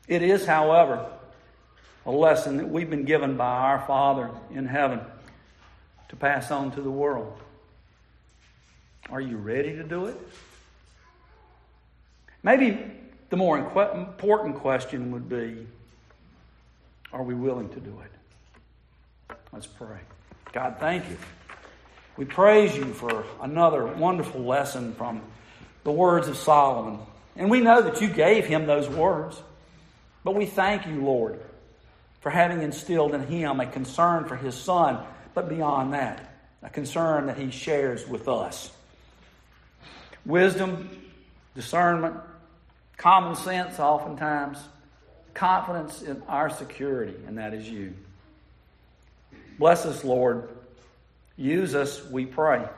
it 0.09 0.23
is, 0.23 0.47
however, 0.47 1.07
a 2.05 2.11
lesson 2.11 2.59
that 2.59 2.69
we've 2.69 2.91
been 2.91 3.05
given 3.05 3.37
by 3.37 3.51
our 3.51 3.85
Father 3.87 4.31
in 4.53 4.67
heaven 4.67 5.01
to 6.09 6.17
pass 6.17 6.51
on 6.51 6.71
to 6.73 6.83
the 6.83 6.91
world. 6.91 7.37
Are 9.11 9.21
you 9.21 9.39
ready 9.39 9.75
to 9.75 9.83
do 9.83 10.07
it? 10.07 10.17
Maybe 12.43 12.79
the 13.31 13.37
more 13.37 13.59
important 13.59 14.57
question 14.57 15.11
would 15.11 15.29
be 15.29 15.67
are 17.13 17.23
we 17.23 17.35
willing 17.35 17.71
to 17.71 17.81
do 17.81 17.97
it? 18.01 19.37
Let's 19.53 19.67
pray. 19.67 19.99
God, 20.53 20.77
thank 20.79 21.09
you. 21.09 21.17
We 22.17 22.25
praise 22.25 22.77
you 22.77 22.93
for 22.93 23.25
another 23.41 23.87
wonderful 23.87 24.43
lesson 24.43 24.95
from 24.95 25.23
the 25.87 25.93
words 25.93 26.27
of 26.27 26.37
Solomon. 26.37 26.99
And 27.37 27.49
we 27.49 27.61
know 27.61 27.81
that 27.81 28.01
you 28.01 28.09
gave 28.09 28.45
him 28.45 28.67
those 28.67 28.89
words. 28.89 29.41
But 30.25 30.35
we 30.35 30.45
thank 30.45 30.85
you, 30.85 31.01
Lord, 31.01 31.41
for 32.23 32.29
having 32.29 32.61
instilled 32.61 33.15
in 33.15 33.25
him 33.25 33.61
a 33.61 33.67
concern 33.67 34.25
for 34.25 34.35
his 34.35 34.57
son, 34.57 34.99
but 35.33 35.49
beyond 35.49 35.93
that, 35.93 36.29
a 36.61 36.71
concern 36.71 37.27
that 37.27 37.39
he 37.39 37.53
shares 37.53 38.05
with 38.05 38.27
us. 38.27 38.73
Wisdom, 40.25 40.91
discernment, 41.55 42.17
common 42.97 43.37
sense, 43.37 43.79
oftentimes 43.79 44.59
confidence 45.35 46.03
in 46.03 46.21
our 46.27 46.51
security, 46.51 47.15
and 47.29 47.39
that 47.39 47.55
is 47.55 47.69
you. 47.69 47.95
Bless 49.57 49.87
us, 49.87 50.03
Lord. 50.03 50.49
Use 51.37 51.77
us, 51.77 52.05
we 52.11 52.27
pray. 52.27 52.69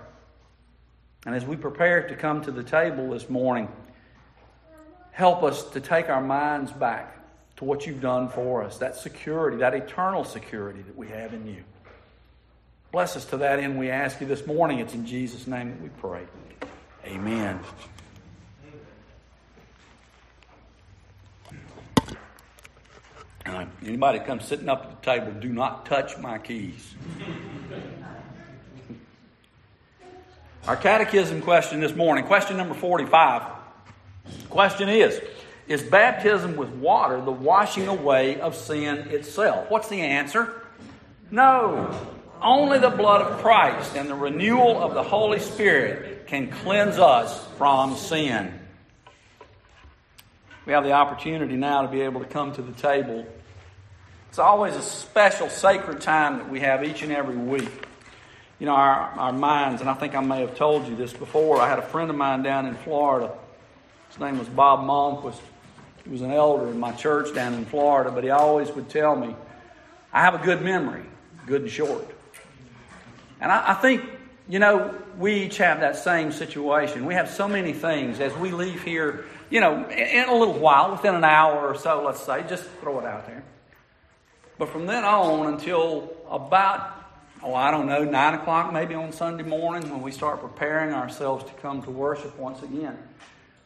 And 1.27 1.35
as 1.35 1.45
we 1.45 1.57
prepare 1.57 2.07
to 2.09 2.15
come 2.15 2.43
to 2.43 2.53
the 2.53 2.63
table 2.63 3.11
this 3.11 3.29
morning, 3.29 3.69
help 5.11 5.43
us 5.43 5.65
to 5.71 5.81
take 5.81 6.09
our 6.09 6.23
minds 6.23 6.73
back 6.73 7.17
to 7.57 7.65
what 7.65 7.87
you've 7.87 8.01
done 8.01 8.29
for 8.29 8.63
us, 8.63 8.79
that 8.79 8.97
security, 8.97 9.57
that 9.59 9.75
eternal 9.75 10.25
security 10.25 10.81
that 10.83 10.97
we 10.97 11.09
have 11.09 11.35
in 11.35 11.47
you. 11.47 11.65
Bless 12.93 13.17
us 13.17 13.25
to 13.27 13.37
that 13.39 13.59
end, 13.59 13.79
we 13.79 13.91
ask 13.91 14.21
you 14.21 14.27
this 14.27 14.47
morning. 14.47 14.79
It's 14.79 14.95
in 14.95 15.05
Jesus' 15.05 15.47
name 15.47 15.71
that 15.71 15.83
we 15.83 15.89
pray. 16.01 16.23
Amen. 17.05 17.61
Anybody 23.85 24.19
come 24.21 24.41
sitting 24.41 24.69
up 24.69 24.85
at 24.85 25.03
the 25.03 25.11
table, 25.11 25.33
do 25.41 25.49
not 25.49 25.87
touch 25.87 26.19
my 26.19 26.39
keys. 26.39 26.95
Our 30.69 30.77
catechism 30.77 31.41
question 31.41 31.81
this 31.81 31.95
morning, 31.95 32.27
question 32.27 32.59
number 32.59 32.75
45. 32.75 33.43
Question 34.51 34.91
is 34.91 35.19
Is 35.67 35.83
baptism 35.83 36.57
with 36.57 36.69
water 36.69 37.23
the 37.23 37.33
washing 37.33 37.89
away 37.89 38.39
of 38.39 38.55
sin 38.55 38.99
itself? 39.09 39.71
What's 39.71 39.89
the 39.89 40.03
answer? 40.03 40.63
No. 41.31 41.99
Only 42.43 42.79
the 42.79 42.91
blood 42.91 43.23
of 43.23 43.39
Christ 43.39 43.97
and 43.97 44.11
the 44.11 44.15
renewal 44.15 44.79
of 44.83 44.93
the 44.93 45.03
Holy 45.03 45.39
Spirit 45.39 46.27
can 46.27 46.51
cleanse 46.51 46.99
us 46.99 47.47
from 47.57 47.97
sin. 47.97 48.53
We 50.67 50.75
have 50.75 50.85
the 50.85 50.93
opportunity 50.93 51.57
now 51.57 51.81
to 51.81 51.89
be 51.89 52.03
able 52.03 52.21
to 52.21 52.27
come 52.27 52.53
to 52.53 52.61
the 52.61 52.73
table 52.73 53.27
it's 54.29 54.39
always 54.39 54.77
a 54.77 54.83
special, 54.83 55.49
sacred 55.49 56.03
time 56.03 56.37
that 56.37 56.51
we 56.51 56.61
have 56.61 56.85
each 56.85 57.03
and 57.03 57.11
every 57.11 57.37
week. 57.37 57.88
You 58.59 58.67
know, 58.67 58.75
our, 58.75 59.13
our 59.19 59.33
minds, 59.33 59.81
and 59.81 59.89
I 59.89 59.95
think 59.95 60.15
I 60.17 60.21
may 60.21 60.41
have 60.41 60.57
told 60.57 60.89
you 60.89 60.97
this 60.97 61.13
before. 61.13 61.61
I 61.61 61.69
had 61.69 61.79
a 61.79 61.83
friend 61.83 62.11
of 62.11 62.17
mine 62.17 62.43
down 62.43 62.67
in 62.67 62.75
Florida. 62.75 63.33
His 64.09 64.19
name 64.19 64.39
was 64.39 64.49
Bob 64.49 64.81
Malmquist. 64.81 65.41
He 66.05 66.11
was 66.11 66.23
an 66.23 66.33
elder 66.33 66.69
in 66.69 66.81
my 66.81 66.93
church 66.93 67.35
down 67.35 67.55
in 67.55 67.65
Florida, 67.67 68.11
but 68.11 68.25
he 68.25 68.31
always 68.31 68.71
would 68.73 68.89
tell 68.89 69.15
me, 69.15 69.37
I 70.13 70.23
have 70.23 70.35
a 70.35 70.45
good 70.45 70.63
memory, 70.63 71.05
good 71.47 71.63
and 71.63 71.71
short. 71.71 72.09
And 73.41 73.53
I, 73.53 73.73
I 73.73 73.75
think, 73.75 74.05
you 74.49 74.59
know, 74.59 74.95
we 75.19 75.45
each 75.45 75.59
have 75.59 75.81
that 75.81 75.97
same 75.97 76.33
situation. 76.33 77.05
We 77.05 77.15
have 77.15 77.31
so 77.31 77.47
many 77.47 77.73
things 77.73 78.19
as 78.19 78.35
we 78.35 78.51
leave 78.51 78.83
here, 78.83 79.27
you 79.51 79.61
know, 79.61 79.87
in, 79.89 79.99
in 79.99 80.29
a 80.29 80.35
little 80.35 80.59
while, 80.59 80.91
within 80.93 81.15
an 81.15 81.25
hour 81.25 81.69
or 81.69 81.77
so, 81.77 82.03
let's 82.05 82.23
say, 82.23 82.45
just 82.49 82.65
throw 82.81 82.99
it 82.99 83.05
out 83.05 83.27
there. 83.27 83.45
But 84.59 84.71
from 84.71 84.87
then 84.87 85.05
on 85.05 85.53
until 85.53 86.11
about, 86.29 86.98
oh, 87.43 87.55
I 87.55 87.71
don't 87.71 87.87
know, 87.87 88.05
9 88.05 88.35
o'clock 88.35 88.73
maybe 88.73 88.95
on 88.95 89.13
Sunday 89.13 89.45
morning 89.45 89.91
when 89.91 90.03
we 90.03 90.13
start 90.13 90.41
preparing 90.41 90.93
ourselves 90.93 91.45
to 91.45 91.53
come 91.55 91.83
to 91.83 91.91
worship 91.91 92.39
once 92.39 92.63
again, 92.63 92.99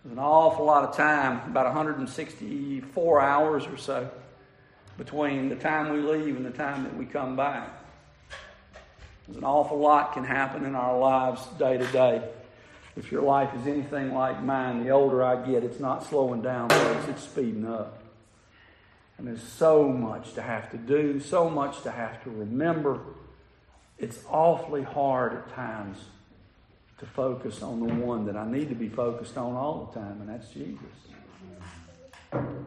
there's 0.05 0.13
an 0.13 0.19
awful 0.19 0.65
lot 0.65 0.85
of 0.85 0.97
time, 0.97 1.49
about 1.51 1.67
164 1.67 3.21
hours 3.21 3.67
or 3.67 3.77
so, 3.77 4.11
between 4.99 5.49
the 5.49 5.57
time 5.57 5.93
we 5.93 6.01
leave 6.01 6.37
and 6.37 6.45
the 6.45 6.51
time 6.51 6.85
that 6.85 6.97
we 6.97 7.07
come 7.07 7.37
back. 7.37 7.83
There's 9.27 9.39
an 9.39 9.45
awful 9.45 9.79
lot 9.79 10.13
can 10.13 10.25
happen 10.25 10.65
in 10.65 10.75
our 10.75 10.99
lives 10.99 11.47
day 11.59 11.79
to 11.79 11.87
day. 11.93 12.23
If 12.97 13.11
your 13.11 13.23
life 13.23 13.55
is 13.55 13.67
anything 13.67 14.13
like 14.13 14.43
mine, 14.43 14.85
the 14.85 14.91
older 14.91 15.23
I 15.23 15.47
get, 15.47 15.65
it's 15.65 15.81
not 15.81 16.05
slowing 16.05 16.43
down, 16.43 16.69
folks, 16.69 17.09
it's 17.09 17.23
speeding 17.23 17.67
up. 17.67 18.03
And 19.17 19.27
there's 19.27 19.43
so 19.43 19.85
much 19.85 20.35
to 20.35 20.43
have 20.43 20.71
to 20.73 20.77
do, 20.77 21.21
so 21.21 21.49
much 21.49 21.83
to 21.83 21.91
have 21.91 22.23
to 22.25 22.31
remember. 22.31 23.01
It's 24.03 24.19
awfully 24.29 24.83
hard 24.83 25.33
at 25.33 25.55
times 25.55 25.97
to 26.99 27.07
focus 27.07 27.63
on 27.63 27.79
the 27.79 27.95
one 27.95 28.27
that 28.27 28.37
I 28.37 28.45
need 28.45 28.69
to 28.71 28.75
be 28.75 28.89
focused 28.89 29.39
on 29.39 29.55
all 29.55 29.93
the 29.93 30.01
time, 30.01 30.21
and 30.21 30.29
that's 30.29 30.49
Jesus. 30.49 30.83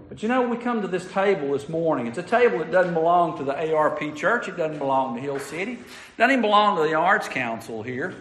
But 0.07 0.23
you 0.23 0.29
know, 0.29 0.47
we 0.47 0.55
come 0.55 0.81
to 0.81 0.87
this 0.87 1.11
table 1.11 1.51
this 1.51 1.67
morning. 1.67 2.07
It's 2.07 2.17
a 2.17 2.23
table 2.23 2.59
that 2.59 2.71
doesn't 2.71 2.93
belong 2.93 3.37
to 3.39 3.43
the 3.43 3.73
ARP 3.73 4.15
church. 4.15 4.47
It 4.47 4.55
doesn't 4.55 4.79
belong 4.79 5.15
to 5.15 5.21
Hill 5.21 5.39
City. 5.39 5.73
It 5.73 6.17
doesn't 6.17 6.31
even 6.31 6.41
belong 6.41 6.77
to 6.77 6.83
the 6.83 6.93
Arts 6.93 7.27
Council 7.27 7.83
here. 7.83 8.15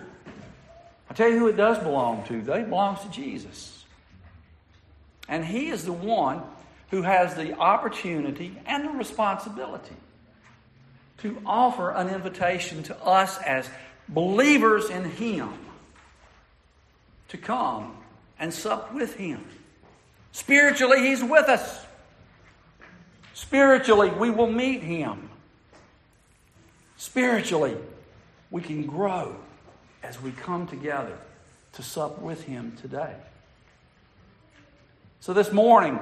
I 1.08 1.14
tell 1.14 1.28
you 1.28 1.38
who 1.38 1.46
it 1.46 1.56
does 1.56 1.78
belong 1.78 2.24
to. 2.24 2.38
It 2.38 2.68
belongs 2.68 3.00
to 3.02 3.10
Jesus. 3.10 3.84
And 5.28 5.44
He 5.44 5.68
is 5.68 5.84
the 5.84 5.92
one 5.92 6.42
who 6.90 7.02
has 7.02 7.36
the 7.36 7.56
opportunity 7.58 8.58
and 8.66 8.84
the 8.84 8.90
responsibility 8.90 9.94
to 11.24 11.40
offer 11.46 11.90
an 11.90 12.10
invitation 12.10 12.82
to 12.82 13.02
us 13.02 13.38
as 13.38 13.66
believers 14.10 14.90
in 14.90 15.04
Him 15.04 15.48
to 17.28 17.38
come 17.38 17.96
and 18.38 18.52
sup 18.52 18.92
with 18.92 19.16
Him. 19.16 19.42
Spiritually, 20.32 21.00
He's 21.00 21.24
with 21.24 21.48
us. 21.48 21.82
Spiritually, 23.32 24.10
we 24.10 24.28
will 24.28 24.52
meet 24.52 24.82
Him. 24.82 25.30
Spiritually, 26.98 27.78
we 28.50 28.60
can 28.60 28.84
grow 28.84 29.34
as 30.02 30.20
we 30.20 30.30
come 30.30 30.66
together 30.66 31.16
to 31.72 31.82
sup 31.82 32.18
with 32.18 32.44
Him 32.44 32.76
today. 32.82 33.14
So 35.20 35.32
this 35.32 35.50
morning, 35.50 35.98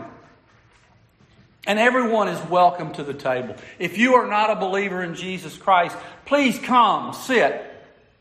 and 1.66 1.79
everyone 1.79 2.29
is 2.29 2.42
welcome 2.48 2.92
to 2.94 3.05
the 3.05 3.14
table. 3.14 3.55
If 3.79 3.96
you 3.96 4.14
are 4.14 4.27
not 4.27 4.51
a 4.51 4.57
believer 4.57 5.03
in 5.03 5.14
Jesus 5.14 5.57
Christ, 5.57 5.96
please 6.25 6.59
come, 6.59 7.12
sit. 7.12 7.68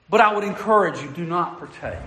But 0.09 0.21
I 0.21 0.35
would 0.35 0.43
encourage 0.43 1.01
you, 1.01 1.09
do 1.09 1.25
not 1.25 1.57
partake. 1.57 1.99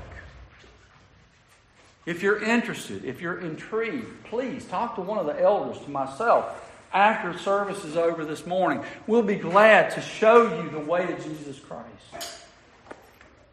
If 2.07 2.23
you're 2.23 2.43
interested, 2.43 3.05
if 3.05 3.21
you're 3.21 3.41
intrigued, 3.41 4.25
please 4.25 4.65
talk 4.67 4.97
to 4.97 5.01
one 5.01 5.19
of 5.19 5.27
the 5.27 5.41
elders, 5.41 5.83
to 5.85 5.91
myself, 5.91 6.71
after 6.93 7.37
service 7.39 7.83
is 7.85 7.97
over 7.97 8.25
this 8.25 8.47
morning. 8.47 8.85
We'll 9.07 9.23
be 9.23 9.37
glad 9.37 9.91
to 9.93 10.03
show 10.03 10.63
you 10.63 10.71
the 10.71 10.79
way 10.79 11.07
to 11.07 11.23
Jesus 11.23 11.59
Christ. 11.59 12.43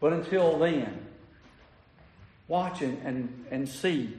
But 0.00 0.12
until 0.12 0.58
then, 0.58 1.06
watch 2.46 2.82
and, 2.82 3.00
and, 3.04 3.46
and 3.50 3.68
see 3.68 4.14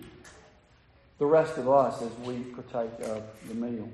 the 1.20 1.26
rest 1.26 1.58
of 1.58 1.70
us 1.70 2.02
as 2.02 2.12
we 2.26 2.40
partake 2.40 2.92
of 3.08 3.24
the 3.48 3.54
meal. 3.54 3.90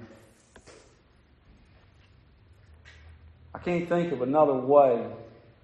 I 3.53 3.59
can't 3.59 3.89
think 3.89 4.11
of 4.11 4.21
another 4.21 4.53
way, 4.53 5.05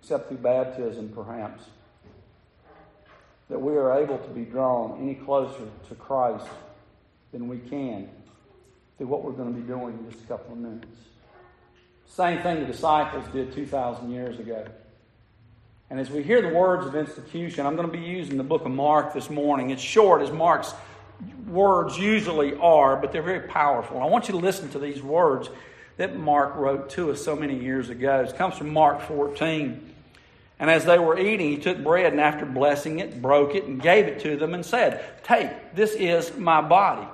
except 0.02 0.28
through 0.28 0.38
baptism 0.38 1.10
perhaps, 1.10 1.64
that 3.50 3.60
we 3.60 3.76
are 3.76 4.00
able 4.00 4.18
to 4.18 4.30
be 4.30 4.44
drawn 4.44 5.00
any 5.02 5.16
closer 5.16 5.68
to 5.88 5.96
Christ 5.96 6.48
than 7.32 7.48
we 7.48 7.60
can 7.60 8.10
through 8.98 9.08
what 9.08 9.24
we're 9.24 9.32
going 9.32 9.54
to 9.54 9.60
be 9.60 9.68
doing 9.68 9.98
in 10.00 10.12
just 10.12 10.24
a 10.24 10.28
couple 10.28 10.54
of 10.54 10.60
minutes. 10.60 10.88
Same 12.08 12.42
thing 12.42 12.62
the 12.62 12.66
disciples 12.66 13.26
did 13.34 13.54
2,000 13.54 14.12
years 14.12 14.40
ago. 14.40 14.66
And 15.90 16.00
as 16.00 16.10
we 16.10 16.24
hear 16.24 16.42
the 16.42 16.56
words 16.56 16.88
of 16.88 16.96
institution, 16.96 17.66
I'm 17.66 17.76
going 17.76 17.88
to 17.88 17.96
be 17.96 18.04
using 18.04 18.38
the 18.38 18.44
book 18.44 18.66
of 18.66 18.72
Mark 18.72 19.14
this 19.14 19.30
morning. 19.30 19.70
It's 19.70 19.82
short, 19.82 20.22
as 20.22 20.32
Mark's 20.32 20.74
words 21.48 21.98
usually 21.98 22.56
are, 22.56 22.96
but 22.96 23.12
they're 23.12 23.22
very 23.22 23.48
powerful. 23.48 24.02
I 24.02 24.06
want 24.06 24.28
you 24.28 24.34
to 24.34 24.40
listen 24.40 24.70
to 24.70 24.80
these 24.80 25.02
words 25.02 25.50
that 25.98 26.18
Mark 26.18 26.56
wrote 26.56 26.90
to 26.92 27.12
us 27.12 27.24
so 27.24 27.36
many 27.36 27.58
years 27.58 27.90
ago. 27.90 28.22
It 28.22 28.36
comes 28.36 28.58
from 28.58 28.72
Mark 28.72 29.02
14. 29.02 29.94
And 30.60 30.70
as 30.70 30.86
they 30.86 30.98
were 30.98 31.20
eating, 31.20 31.52
he 31.52 31.58
took 31.58 31.84
bread 31.84 32.14
and 32.14 32.22
after 32.22 32.46
blessing 32.46 33.00
it, 33.00 33.22
broke 33.22 33.56
it 33.56 33.66
and 33.66 33.82
gave 33.82 34.06
it 34.06 34.22
to 34.22 34.38
them 34.38 34.54
and 34.54 34.66
said, 34.66 35.04
Take, 35.24 35.76
this 35.76 35.94
is 35.94 36.36
my 36.38 36.62
body. 36.62 37.08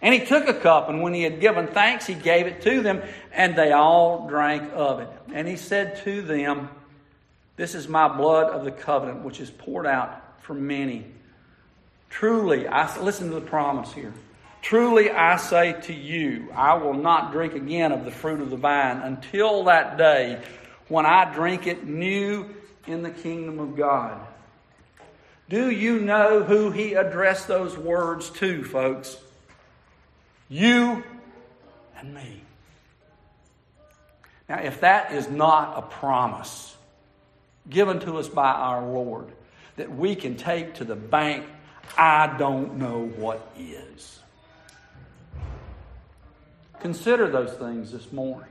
And 0.00 0.12
he 0.12 0.26
took 0.26 0.48
a 0.48 0.54
cup, 0.54 0.88
and 0.88 1.00
when 1.00 1.14
he 1.14 1.22
had 1.22 1.40
given 1.40 1.68
thanks, 1.68 2.06
he 2.06 2.14
gave 2.14 2.48
it 2.48 2.62
to 2.62 2.82
them, 2.82 3.02
and 3.32 3.54
they 3.54 3.70
all 3.70 4.26
drank 4.28 4.72
of 4.74 4.98
it. 4.98 5.08
And 5.32 5.46
he 5.46 5.56
said 5.56 6.02
to 6.04 6.22
them, 6.22 6.68
This 7.56 7.76
is 7.76 7.86
my 7.86 8.08
blood 8.08 8.50
of 8.50 8.64
the 8.64 8.72
covenant, 8.72 9.22
which 9.22 9.40
is 9.40 9.50
poured 9.50 9.86
out 9.86 10.20
for 10.42 10.54
many. 10.54 11.06
Truly, 12.12 12.68
I 12.68 13.00
listen 13.00 13.30
to 13.30 13.34
the 13.34 13.40
promise 13.40 13.90
here. 13.92 14.12
Truly, 14.60 15.10
I 15.10 15.38
say 15.38 15.72
to 15.84 15.94
you, 15.94 16.52
I 16.54 16.74
will 16.74 16.94
not 16.94 17.32
drink 17.32 17.54
again 17.54 17.90
of 17.90 18.04
the 18.04 18.10
fruit 18.10 18.40
of 18.40 18.50
the 18.50 18.56
vine 18.56 18.98
until 18.98 19.64
that 19.64 19.96
day 19.96 20.40
when 20.88 21.06
I 21.06 21.32
drink 21.32 21.66
it 21.66 21.86
new 21.86 22.50
in 22.86 23.02
the 23.02 23.10
kingdom 23.10 23.58
of 23.58 23.76
God. 23.76 24.20
Do 25.48 25.70
you 25.70 26.00
know 26.00 26.42
who 26.42 26.70
he 26.70 26.94
addressed 26.94 27.48
those 27.48 27.76
words 27.76 28.28
to, 28.30 28.62
folks? 28.62 29.16
You 30.50 31.02
and 31.96 32.14
me. 32.14 32.42
Now, 34.50 34.60
if 34.60 34.82
that 34.82 35.12
is 35.12 35.30
not 35.30 35.78
a 35.78 35.82
promise 35.82 36.76
given 37.68 38.00
to 38.00 38.18
us 38.18 38.28
by 38.28 38.50
our 38.50 38.86
Lord 38.86 39.28
that 39.76 39.90
we 39.90 40.14
can 40.14 40.36
take 40.36 40.74
to 40.74 40.84
the 40.84 40.94
bank, 40.94 41.46
I 41.96 42.36
don't 42.38 42.76
know 42.76 43.06
what 43.16 43.52
is. 43.58 44.20
Consider 46.80 47.30
those 47.30 47.52
things 47.52 47.92
this 47.92 48.10
morning. 48.12 48.48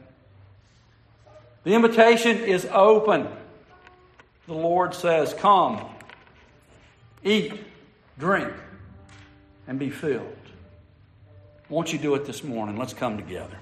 The 1.64 1.74
invitation 1.74 2.38
is 2.38 2.66
open. 2.72 3.28
The 4.48 4.54
Lord 4.54 4.96
says, 4.96 5.34
Come, 5.34 5.86
eat, 7.24 7.54
drink, 8.18 8.54
and 9.68 9.78
be 9.78 9.90
filled. 9.90 10.36
Won't 11.70 11.94
you 11.94 12.00
do 12.00 12.16
it 12.16 12.26
this 12.26 12.44
morning? 12.44 12.78
Let's 12.78 12.94
come 12.94 13.18
together. 13.18 13.58